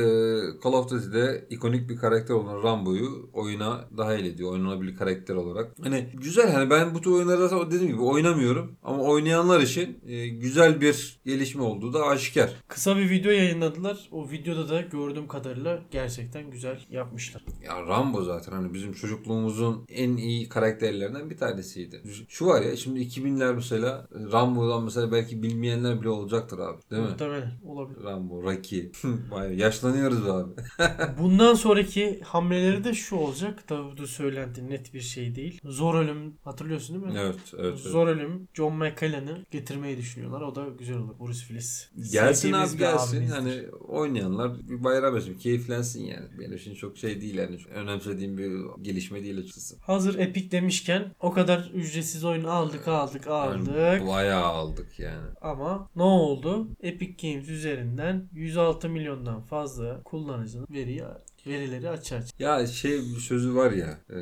Call 0.64 0.74
of 0.74 0.90
Duty'de 0.90 1.48
ikonik 1.50 1.90
bir 1.90 1.98
karakter 1.98 2.34
olan 2.34 2.64
Rambo'yu 2.64 3.30
oyuna 3.34 3.88
dahil 3.98 4.26
ediyor. 4.26 4.52
Oynanabilir 4.52 4.96
karakter 4.96 5.36
olarak. 5.36 5.72
Hani 5.84 6.10
güzel 6.14 6.52
hani 6.52 6.70
ben 6.70 6.96
bu 6.96 7.02
tür 7.02 7.12
oyunları 7.12 7.50
zaten 7.50 7.72
dediğim 7.72 7.94
gibi 7.94 8.02
oynamıyorum. 8.02 8.76
Ama 8.84 9.04
oynayanlar 9.04 9.62
için 9.62 10.00
e, 10.08 10.28
güzel 10.28 10.82
bir 10.82 11.20
gelişme 11.26 11.62
olduğu 11.64 11.94
da 11.94 12.06
aşikar. 12.06 12.50
Kısa 12.68 12.98
bir 12.98 13.10
video 13.10 13.32
yayınladılar. 13.32 14.10
O 14.12 14.30
videoda 14.32 14.70
da 14.70 14.82
gördüğüm 14.82 15.28
kadarıyla 15.28 15.82
gerçekten 15.92 16.52
güzel 16.52 16.80
yapmışlar. 16.90 17.46
Ya 17.64 17.88
Rambo 17.88 18.24
zaten 18.24 18.52
hani 18.52 18.74
bizim 18.74 18.94
çocukluğumuzun 18.94 19.86
en 19.90 20.18
iyi 20.18 20.50
karakterlerinden 20.50 21.30
bir 21.30 21.38
tanesiydi. 21.38 22.02
Şu 22.30 22.46
var 22.46 22.62
ya 22.62 22.76
şimdi 22.76 23.00
2000'ler 23.00 23.56
mesela 23.56 24.08
Rambo'dan 24.32 24.84
mesela 24.84 25.12
belki 25.12 25.44
bilmeyenler 25.44 26.02
bile 26.02 26.10
olacaktır 26.10 26.60
abi 26.60 26.82
değil 26.92 27.02
mi? 27.02 27.10
Muhtemelen 27.10 27.52
olabilir. 27.66 28.04
Rambo, 28.04 28.44
Rocky. 28.44 28.92
Vay 29.34 29.58
yaşlanıyoruz 29.58 30.30
abi. 30.30 30.52
Bundan 31.20 31.54
sonraki 31.54 32.22
hamleleri 32.24 32.84
de 32.84 32.94
şu 32.94 33.16
olacak. 33.16 33.64
Tabii 33.68 33.98
bu 33.98 34.08
söylenti 34.08 34.70
net 34.70 34.94
bir 34.94 35.02
şey 35.02 35.36
değil. 35.36 35.60
Zor 35.64 35.96
ölüm 35.96 36.34
hatırlıyorsun 36.44 36.96
değil 36.96 37.14
mi? 37.14 37.20
evet, 37.20 37.36
evet. 37.54 37.66
evet. 37.66 37.80
Zor 37.80 38.08
ölüm 38.08 38.48
John 38.54 38.74
McClane'ı 38.74 39.46
getirmeyi 39.52 39.98
düşünüyorlar. 39.98 40.42
O 40.42 40.56
da 40.56 40.66
güzel 40.80 40.98
olur. 40.98 41.20
Bruce 41.20 41.40
Willis. 41.40 41.90
Gelsin 42.12 42.42
Sevdiğimiz 42.42 42.74
abi 42.74 42.80
gelsin. 42.80 43.28
Hani 43.28 43.64
oynayanlar 43.88 44.70
bir 44.70 44.84
bayram 44.84 45.18
etsin, 45.18 45.38
keyiflensin 45.38 46.04
yani. 46.06 46.28
Benim 46.40 46.54
için 46.54 46.76
çok 46.76 46.98
şey 46.98 47.22
değil 47.22 47.36
yani. 47.36 47.58
Önemsediğim 47.74 48.38
bir 48.38 48.52
gelişme 48.82 49.24
değil 49.24 49.38
açıkçası. 49.38 49.76
Hazır 49.82 50.20
Epic 50.20 50.52
demişken 50.52 51.12
o 51.20 51.32
kadar 51.32 51.72
ücretsiz 51.74 52.26
oyunu 52.26 52.52
aldık 52.52 52.88
aldık 52.88 53.28
aldık. 53.28 53.76
Yani 53.78 54.08
bayağı 54.08 54.44
aldık 54.44 55.00
yani. 55.00 55.28
Ama 55.42 55.90
ne 55.96 56.04
oldu? 56.04 56.68
Epic 56.82 57.28
Games 57.28 57.50
üzerinden 57.50 58.30
106 58.34 58.90
milyondan 59.14 59.42
fazla 59.42 60.04
kullanıcının 60.04 60.68
veriyi 60.70 61.04
verileri 61.48 62.04
çıktı. 62.04 62.26
Ya 62.40 62.68
şey 62.68 62.92
bir 62.92 63.20
sözü 63.20 63.56
var 63.56 63.72
ya 63.72 64.00
e, 64.10 64.20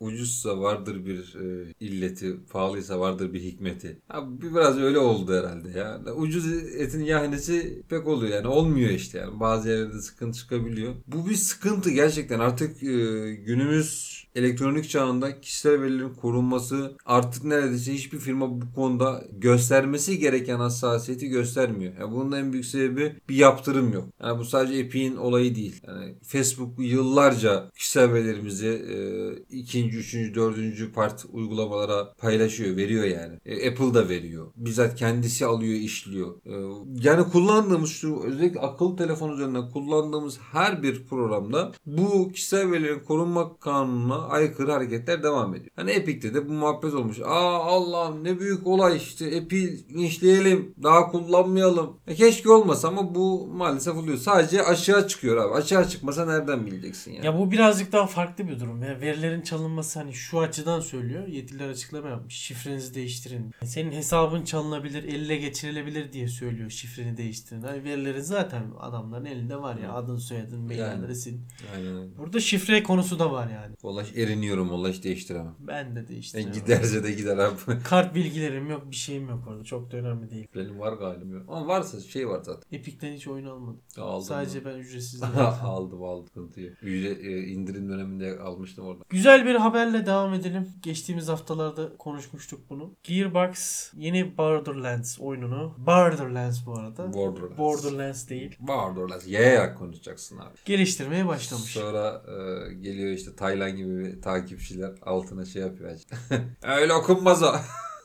ucuzsa 0.00 0.60
vardır 0.60 1.06
bir 1.06 1.34
e, 1.34 1.72
illeti 1.80 2.36
pahalıysa 2.50 3.00
vardır 3.00 3.32
bir 3.32 3.40
hikmeti. 3.40 3.98
Bir 4.26 4.54
biraz 4.54 4.78
öyle 4.78 4.98
oldu 4.98 5.34
herhalde 5.34 5.78
ya. 5.78 6.00
Ucuz 6.16 6.52
etin 6.52 7.04
yahnesi 7.04 7.82
pek 7.88 8.06
oluyor 8.06 8.34
yani 8.34 8.46
olmuyor 8.46 8.90
işte 8.90 9.18
yani 9.18 9.40
bazı 9.40 9.68
yerlerde 9.68 10.02
sıkıntı 10.02 10.38
çıkabiliyor. 10.38 10.94
Bu 11.06 11.30
bir 11.30 11.34
sıkıntı 11.34 11.90
gerçekten 11.90 12.38
artık 12.38 12.82
e, 12.82 13.34
günümüz 13.34 14.22
elektronik 14.34 14.90
çağında 14.90 15.40
kişisel 15.40 15.82
verilerin 15.82 16.14
korunması 16.14 16.96
artık 17.04 17.44
neredeyse 17.44 17.94
hiçbir 17.94 18.18
firma 18.18 18.60
bu 18.60 18.74
konuda 18.74 19.24
göstermesi 19.32 20.18
gereken 20.18 20.58
hassasiyeti 20.58 21.28
göstermiyor. 21.28 21.92
Yani 22.00 22.12
bunun 22.12 22.32
en 22.32 22.52
büyük 22.52 22.66
sebebi 22.66 23.16
bir 23.28 23.36
yaptırım 23.36 23.92
yok. 23.92 24.08
Yani 24.22 24.38
bu 24.38 24.44
sadece 24.44 24.74
Epic'in 24.78 25.16
olayı 25.16 25.54
değil. 25.54 25.80
Yani 25.86 26.14
Facebook 26.22 26.61
yıllarca 26.78 27.70
kişisel 27.74 28.12
verilerimizi 28.12 28.68
e, 28.68 28.96
ikinci, 29.56 29.96
üçüncü, 29.96 30.34
dördüncü 30.34 30.92
part 30.92 31.24
uygulamalara 31.32 32.12
paylaşıyor, 32.12 32.76
veriyor 32.76 33.04
yani. 33.04 33.38
E, 33.46 33.70
Apple 33.70 33.94
da 33.94 34.08
veriyor. 34.08 34.52
Bizzat 34.56 34.94
kendisi 34.94 35.46
alıyor, 35.46 35.74
işliyor. 35.74 36.34
E, 36.46 36.54
yani 37.02 37.24
kullandığımız 37.32 37.90
şu 37.90 38.22
özellikle 38.24 38.60
akıllı 38.60 38.96
telefon 38.96 39.32
üzerinden 39.32 39.70
kullandığımız 39.70 40.38
her 40.52 40.82
bir 40.82 41.04
programda 41.06 41.72
bu 41.86 42.32
kişisel 42.32 42.70
verilerin 42.70 43.00
korunma 43.00 43.56
kanununa 43.56 44.28
aykırı 44.28 44.72
hareketler 44.72 45.22
devam 45.22 45.54
ediyor. 45.54 45.70
Hani 45.76 45.90
Epic'te 45.90 46.34
de 46.34 46.48
bu 46.48 46.52
muhabbet 46.52 46.94
olmuş. 46.94 47.20
Aa 47.20 47.58
Allah'ım 47.58 48.24
ne 48.24 48.40
büyük 48.40 48.66
olay 48.66 48.96
işte 48.96 49.26
Epic 49.26 49.84
işleyelim 49.88 50.74
daha 50.82 51.10
kullanmayalım. 51.10 51.96
E, 52.06 52.14
keşke 52.14 52.50
olmasa 52.50 52.88
ama 52.88 53.14
bu 53.14 53.46
maalesef 53.46 53.96
oluyor. 53.96 54.18
Sadece 54.18 54.64
aşağı 54.64 55.08
çıkıyor 55.08 55.36
abi. 55.36 55.54
Aşağı 55.54 55.88
çıkmasa 55.88 56.26
nereden 56.26 56.51
bileceksin 56.66 57.12
yani? 57.12 57.26
Ya 57.26 57.38
bu 57.38 57.50
birazcık 57.50 57.92
daha 57.92 58.06
farklı 58.06 58.48
bir 58.48 58.60
durum. 58.60 58.82
Ya 58.82 59.00
verilerin 59.00 59.42
çalınması 59.42 59.98
hani 59.98 60.14
şu 60.14 60.40
açıdan 60.40 60.80
söylüyor. 60.80 61.26
Yetkililer 61.26 61.68
açıklama 61.68 62.08
yapmış. 62.08 62.34
Şifrenizi 62.34 62.94
değiştirin. 62.94 63.50
Senin 63.64 63.92
hesabın 63.92 64.44
çalınabilir, 64.44 65.04
elle 65.04 65.36
geçirilebilir 65.36 66.12
diye 66.12 66.28
söylüyor. 66.28 66.70
Şifreni 66.70 67.16
değiştirin. 67.16 67.62
Hani 67.62 67.84
verilerin 67.84 68.20
zaten 68.20 68.62
adamların 68.80 69.24
elinde 69.24 69.56
var 69.56 69.76
ya. 69.76 69.92
Adın, 69.92 70.16
soyadın, 70.16 70.60
mail 70.60 70.78
Yani. 70.78 71.04
adresin. 71.04 71.42
Aynen. 71.74 72.16
Burada 72.18 72.40
şifre 72.40 72.82
konusu 72.82 73.18
da 73.18 73.32
var 73.32 73.48
yani. 73.50 73.74
Vallahi 73.82 74.20
eriniyorum 74.22 74.72
hiç 74.88 75.04
değiştiremem. 75.04 75.54
Ben 75.58 75.96
de 75.96 76.00
E, 76.00 76.08
değiştiriyorum. 76.08 76.60
giderse 76.60 77.04
de 77.04 77.12
gider 77.12 77.38
abi. 77.38 77.56
Kart 77.84 78.14
bilgilerim 78.14 78.70
yok, 78.70 78.90
bir 78.90 78.96
şeyim 78.96 79.28
yok 79.28 79.44
orada. 79.48 79.64
Çok 79.64 79.92
da 79.92 79.96
önemli 79.96 80.30
değil. 80.30 80.46
Benim 80.54 80.80
var 80.80 80.92
galiba. 80.92 81.36
Ama 81.48 81.66
varsa 81.66 82.00
şey 82.00 82.28
var 82.28 82.42
zaten. 82.42 82.78
Epic'ten 82.78 83.12
hiç 83.12 83.28
oyun 83.28 83.46
almadım. 83.46 83.80
Aldım. 83.98 84.26
Sadece 84.26 84.64
ben 84.64 84.74
ücretsiz 84.78 85.22
aldım 85.62 86.02
aldım. 86.02 86.26
Sıkıntı 86.26 86.41
yok. 86.42 86.72
Ücret, 86.82 87.24
e, 87.24 87.46
indirim 87.46 87.88
döneminde 87.88 88.38
almıştım 88.38 88.86
orada. 88.86 89.04
Güzel 89.08 89.46
bir 89.46 89.54
haberle 89.54 90.06
devam 90.06 90.34
edelim. 90.34 90.68
Geçtiğimiz 90.82 91.28
haftalarda 91.28 91.96
konuşmuştuk 91.98 92.60
bunu. 92.70 92.94
Gearbox 93.02 93.90
yeni 93.96 94.38
Borderlands 94.38 95.20
oyununu. 95.20 95.74
Borderlands 95.78 96.66
bu 96.66 96.78
arada. 96.78 97.12
Borderlands. 97.12 97.58
Borderlands 97.58 98.28
değil. 98.28 98.56
Borderlands. 98.60 99.26
Yayarak 99.26 99.78
konuşacaksın 99.78 100.38
abi. 100.38 100.56
Geliştirmeye 100.64 101.26
başlamış. 101.26 101.72
Sonra 101.72 102.22
e, 102.28 102.72
geliyor 102.74 103.10
işte 103.10 103.36
Taylan 103.36 103.76
gibi 103.76 104.20
takipçiler 104.20 104.92
altına 105.02 105.44
şey 105.44 105.62
yapıyor. 105.62 105.90
Öyle 106.62 106.92
okunmaz 106.92 107.42
o. 107.42 107.54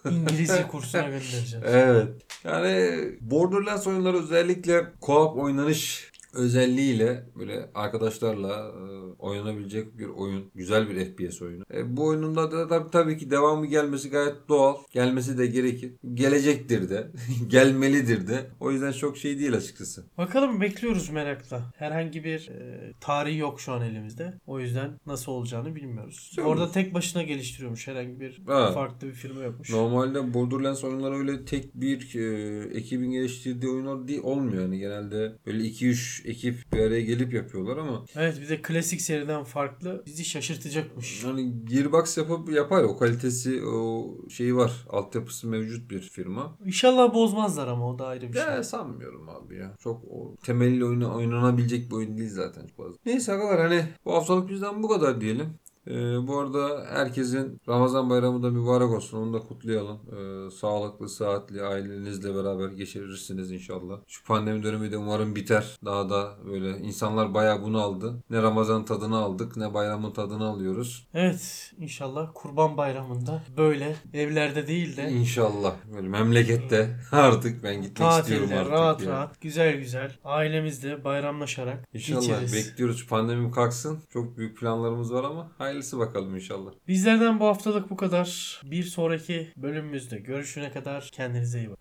İngilizce 0.09 0.67
kursuna 0.67 1.01
göndereceğim. 1.01 1.65
Evet. 1.67 2.07
Yani 2.43 2.99
Borderlands 3.21 3.87
oyunları 3.87 4.17
özellikle 4.17 4.87
co-op 5.01 5.41
oynanış 5.41 6.11
özelliğiyle 6.33 7.23
böyle 7.39 7.69
arkadaşlarla 7.75 8.49
e, 8.49 8.81
oynanabilecek 9.19 9.97
bir 9.97 10.05
oyun. 10.05 10.51
Güzel 10.55 10.89
bir 10.89 11.05
FPS 11.05 11.41
oyunu. 11.41 11.63
E, 11.73 11.97
bu 11.97 12.05
oyununda 12.05 12.51
da 12.51 12.67
tabii, 12.67 12.91
tabii 12.91 13.17
ki 13.17 13.31
devamı 13.31 13.65
gelmesi 13.65 14.09
gayet 14.09 14.35
doğal. 14.49 14.77
Gelmesi 14.91 15.37
de 15.37 15.47
gerekir. 15.47 15.91
Gelecektir 16.13 16.89
de. 16.89 17.07
Gelmelidir 17.47 18.27
de. 18.27 18.49
O 18.59 18.71
yüzden 18.71 18.91
çok 18.91 19.17
şey 19.17 19.39
değil 19.39 19.53
açıkçası. 19.53 20.05
Bakalım 20.17 20.61
bekliyoruz 20.61 21.09
merakla. 21.09 21.73
Herhangi 21.77 22.23
bir 22.23 22.49
e, 22.49 22.93
tarih 23.01 23.39
yok 23.39 23.61
şu 23.61 23.71
an 23.73 23.81
elimizde. 23.81 24.33
O 24.47 24.59
yüzden 24.59 24.91
nasıl 25.05 25.31
olacağını 25.31 25.75
bilmiyoruz. 25.75 26.33
Yok. 26.37 26.47
Orada 26.47 26.71
tek 26.71 26.93
başına 26.93 27.23
geliştiriyormuş. 27.23 27.87
Herhangi 27.87 28.19
bir 28.19 28.41
Ha. 28.47 28.71
farklı 28.71 29.07
bir 29.07 29.13
firma 29.13 29.43
yokmuş. 29.43 29.69
Normalde 29.69 30.33
Borderlands 30.33 30.83
oyunları 30.83 31.15
öyle 31.15 31.45
tek 31.45 31.75
bir 31.75 32.15
e, 32.15 32.77
ekibin 32.77 33.11
geliştirdiği 33.11 33.71
oyunlar 33.71 34.07
değil, 34.07 34.21
olmuyor. 34.23 34.61
Yani 34.61 34.79
genelde 34.79 35.35
böyle 35.45 35.63
2-3 35.63 36.16
ekip 36.25 36.73
bir 36.73 36.79
araya 36.79 37.01
gelip 37.01 37.33
yapıyorlar 37.33 37.77
ama 37.77 38.05
Evet 38.15 38.41
bir 38.41 38.49
de 38.49 38.61
klasik 38.61 39.01
seriden 39.01 39.43
farklı. 39.43 40.03
Bizi 40.05 40.25
şaşırtacakmış. 40.25 41.23
hani 41.23 41.65
Gearbox 41.65 42.17
yapıp 42.17 42.51
yapar 42.51 42.83
o 42.83 42.97
kalitesi 42.97 43.65
o 43.65 44.07
şeyi 44.29 44.55
var. 44.55 44.85
Altyapısı 44.89 45.47
mevcut 45.47 45.91
bir 45.91 46.01
firma. 46.01 46.57
İnşallah 46.65 47.13
bozmazlar 47.13 47.67
ama 47.67 47.89
o 47.89 47.99
da 47.99 48.07
ayrı 48.07 48.27
bir 48.27 48.33
şey. 48.33 48.41
Ya 48.43 48.63
sanmıyorum 48.63 49.29
abi 49.29 49.55
ya. 49.55 49.75
Çok 49.79 50.03
o 50.05 50.35
temelli 50.43 50.85
oyunu 50.85 51.15
oynanabilecek 51.15 51.89
bir 51.91 51.95
oyun 51.95 52.17
değil 52.17 52.29
zaten 52.29 52.67
çok 52.67 52.77
fazla. 52.77 52.97
Neyse 53.05 53.31
arkadaşlar 53.31 53.59
hani 53.67 53.85
bu 54.05 54.13
haftalık 54.13 54.49
bizden 54.49 54.83
bu 54.83 54.87
kadar 54.87 55.21
diyelim. 55.21 55.49
Ee, 55.89 56.27
bu 56.27 56.39
arada 56.39 56.85
herkesin 56.89 57.61
Ramazan 57.67 58.09
bayramı 58.09 58.43
da 58.43 58.49
mübarek 58.49 58.89
olsun. 58.89 59.17
Onu 59.17 59.33
da 59.33 59.39
kutlayalım. 59.39 59.97
Ee, 60.11 60.51
sağlıklı, 60.51 61.09
saatli 61.09 61.63
ailenizle 61.63 62.35
beraber 62.35 62.67
geçirirsiniz 62.69 63.51
inşallah. 63.51 63.97
Şu 64.07 64.23
pandemi 64.25 64.63
dönemi 64.63 64.91
de 64.91 64.97
umarım 64.97 65.35
biter. 65.35 65.79
Daha 65.85 66.09
da 66.09 66.31
böyle 66.45 66.77
insanlar 66.77 67.33
bayağı 67.33 67.61
bunu 67.63 67.81
aldı. 67.81 68.23
Ne 68.29 68.41
Ramazan 68.41 68.85
tadını 68.85 69.17
aldık 69.17 69.57
ne 69.57 69.73
bayramın 69.73 70.11
tadını 70.11 70.45
alıyoruz. 70.47 71.07
Evet 71.13 71.71
inşallah 71.77 72.29
kurban 72.33 72.77
bayramında 72.77 73.43
böyle 73.57 73.95
evlerde 74.13 74.67
değil 74.67 74.97
de 74.97 75.09
İnşallah. 75.09 75.73
Böyle 75.95 76.07
memlekette 76.07 76.99
artık 77.11 77.63
ben 77.63 77.81
gitmek 77.81 78.11
istiyorum 78.11 78.47
tatilde 78.49 78.59
artık. 78.59 78.71
rahat 78.73 79.01
ya. 79.03 79.09
rahat 79.11 79.41
güzel 79.41 79.77
güzel 79.77 80.11
ailemizle 80.23 81.03
bayramlaşarak 81.03 81.87
İnşallah 81.93 82.21
geçeriz. 82.21 82.53
bekliyoruz. 82.53 83.07
Pandemi 83.07 83.51
kalksın. 83.51 83.99
Çok 84.09 84.37
büyük 84.37 84.57
planlarımız 84.57 85.13
var 85.13 85.23
ama 85.23 85.51
hayırlısı 85.77 85.99
bakalım 85.99 86.35
inşallah. 86.35 86.71
Bizlerden 86.87 87.39
bu 87.39 87.45
haftalık 87.45 87.89
bu 87.89 87.95
kadar. 87.95 88.61
Bir 88.63 88.83
sonraki 88.83 89.47
bölümümüzde 89.57 90.17
görüşene 90.17 90.71
kadar 90.71 91.09
kendinize 91.13 91.59
iyi 91.59 91.69
bakın. 91.69 91.75